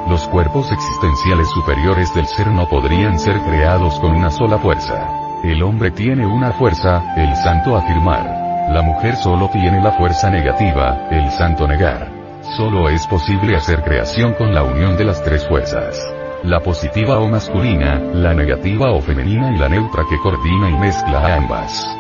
Los 0.08 0.26
cuerpos 0.28 0.72
existenciales 0.72 1.46
superiores 1.50 2.12
del 2.12 2.26
ser 2.26 2.48
no 2.48 2.68
podrían 2.68 3.20
ser 3.20 3.38
creados 3.42 4.00
con 4.00 4.16
una 4.16 4.30
sola 4.30 4.58
fuerza. 4.58 5.08
El 5.44 5.62
hombre 5.62 5.92
tiene 5.92 6.26
una 6.26 6.50
fuerza, 6.50 7.14
el 7.16 7.36
santo 7.36 7.76
afirmar. 7.76 8.26
La 8.72 8.82
mujer 8.82 9.14
solo 9.14 9.48
tiene 9.52 9.80
la 9.80 9.92
fuerza 9.92 10.28
negativa, 10.28 11.06
el 11.12 11.30
santo 11.30 11.68
negar. 11.68 12.10
Solo 12.56 12.88
es 12.88 13.06
posible 13.06 13.54
hacer 13.54 13.84
creación 13.84 14.34
con 14.34 14.52
la 14.52 14.64
unión 14.64 14.96
de 14.96 15.04
las 15.04 15.22
tres 15.22 15.46
fuerzas. 15.46 16.04
La 16.42 16.58
positiva 16.58 17.20
o 17.20 17.28
masculina, 17.28 18.00
la 18.12 18.34
negativa 18.34 18.90
o 18.90 19.00
femenina 19.00 19.52
y 19.52 19.58
la 19.58 19.68
neutra 19.68 20.02
que 20.10 20.18
coordina 20.18 20.68
y 20.68 20.74
mezcla 20.74 21.20
a 21.20 21.36
ambas. 21.36 21.98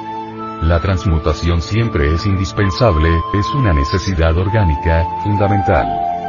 La 0.62 0.80
transmutación 0.80 1.62
siempre 1.62 2.12
es 2.12 2.26
indispensable, 2.26 3.08
es 3.32 3.46
una 3.54 3.72
necesidad 3.72 4.36
orgánica, 4.36 5.06
fundamental. 5.22 5.86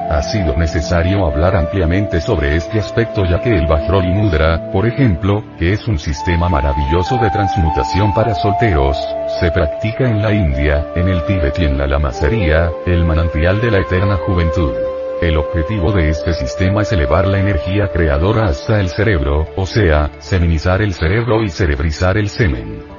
Ha 0.09 0.21
sido 0.21 0.55
necesario 0.55 1.25
hablar 1.25 1.55
ampliamente 1.55 2.21
sobre 2.21 2.55
este 2.55 2.79
aspecto 2.79 3.25
ya 3.25 3.41
que 3.41 3.55
el 3.55 3.67
Vajroli 3.67 4.13
Mudra, 4.13 4.71
por 4.71 4.87
ejemplo, 4.87 5.43
que 5.57 5.73
es 5.73 5.87
un 5.87 5.97
sistema 5.97 6.47
maravilloso 6.47 7.17
de 7.17 7.29
transmutación 7.31 8.13
para 8.13 8.35
solteros, 8.35 8.97
se 9.39 9.51
practica 9.51 10.07
en 10.07 10.21
la 10.21 10.31
India, 10.31 10.85
en 10.95 11.09
el 11.09 11.23
Tíbet 11.25 11.57
y 11.59 11.65
en 11.65 11.77
la 11.77 11.87
Lamasería, 11.87 12.71
el 12.85 13.05
manantial 13.05 13.59
de 13.61 13.71
la 13.71 13.79
eterna 13.79 14.17
juventud. 14.25 14.73
El 15.21 15.37
objetivo 15.37 15.91
de 15.91 16.09
este 16.09 16.33
sistema 16.33 16.83
es 16.83 16.91
elevar 16.91 17.27
la 17.27 17.39
energía 17.39 17.89
creadora 17.91 18.45
hasta 18.45 18.79
el 18.79 18.89
cerebro, 18.89 19.47
o 19.57 19.65
sea, 19.65 20.11
seminizar 20.19 20.81
el 20.81 20.93
cerebro 20.93 21.43
y 21.43 21.49
cerebrizar 21.49 22.17
el 22.17 22.29
semen. 22.29 22.98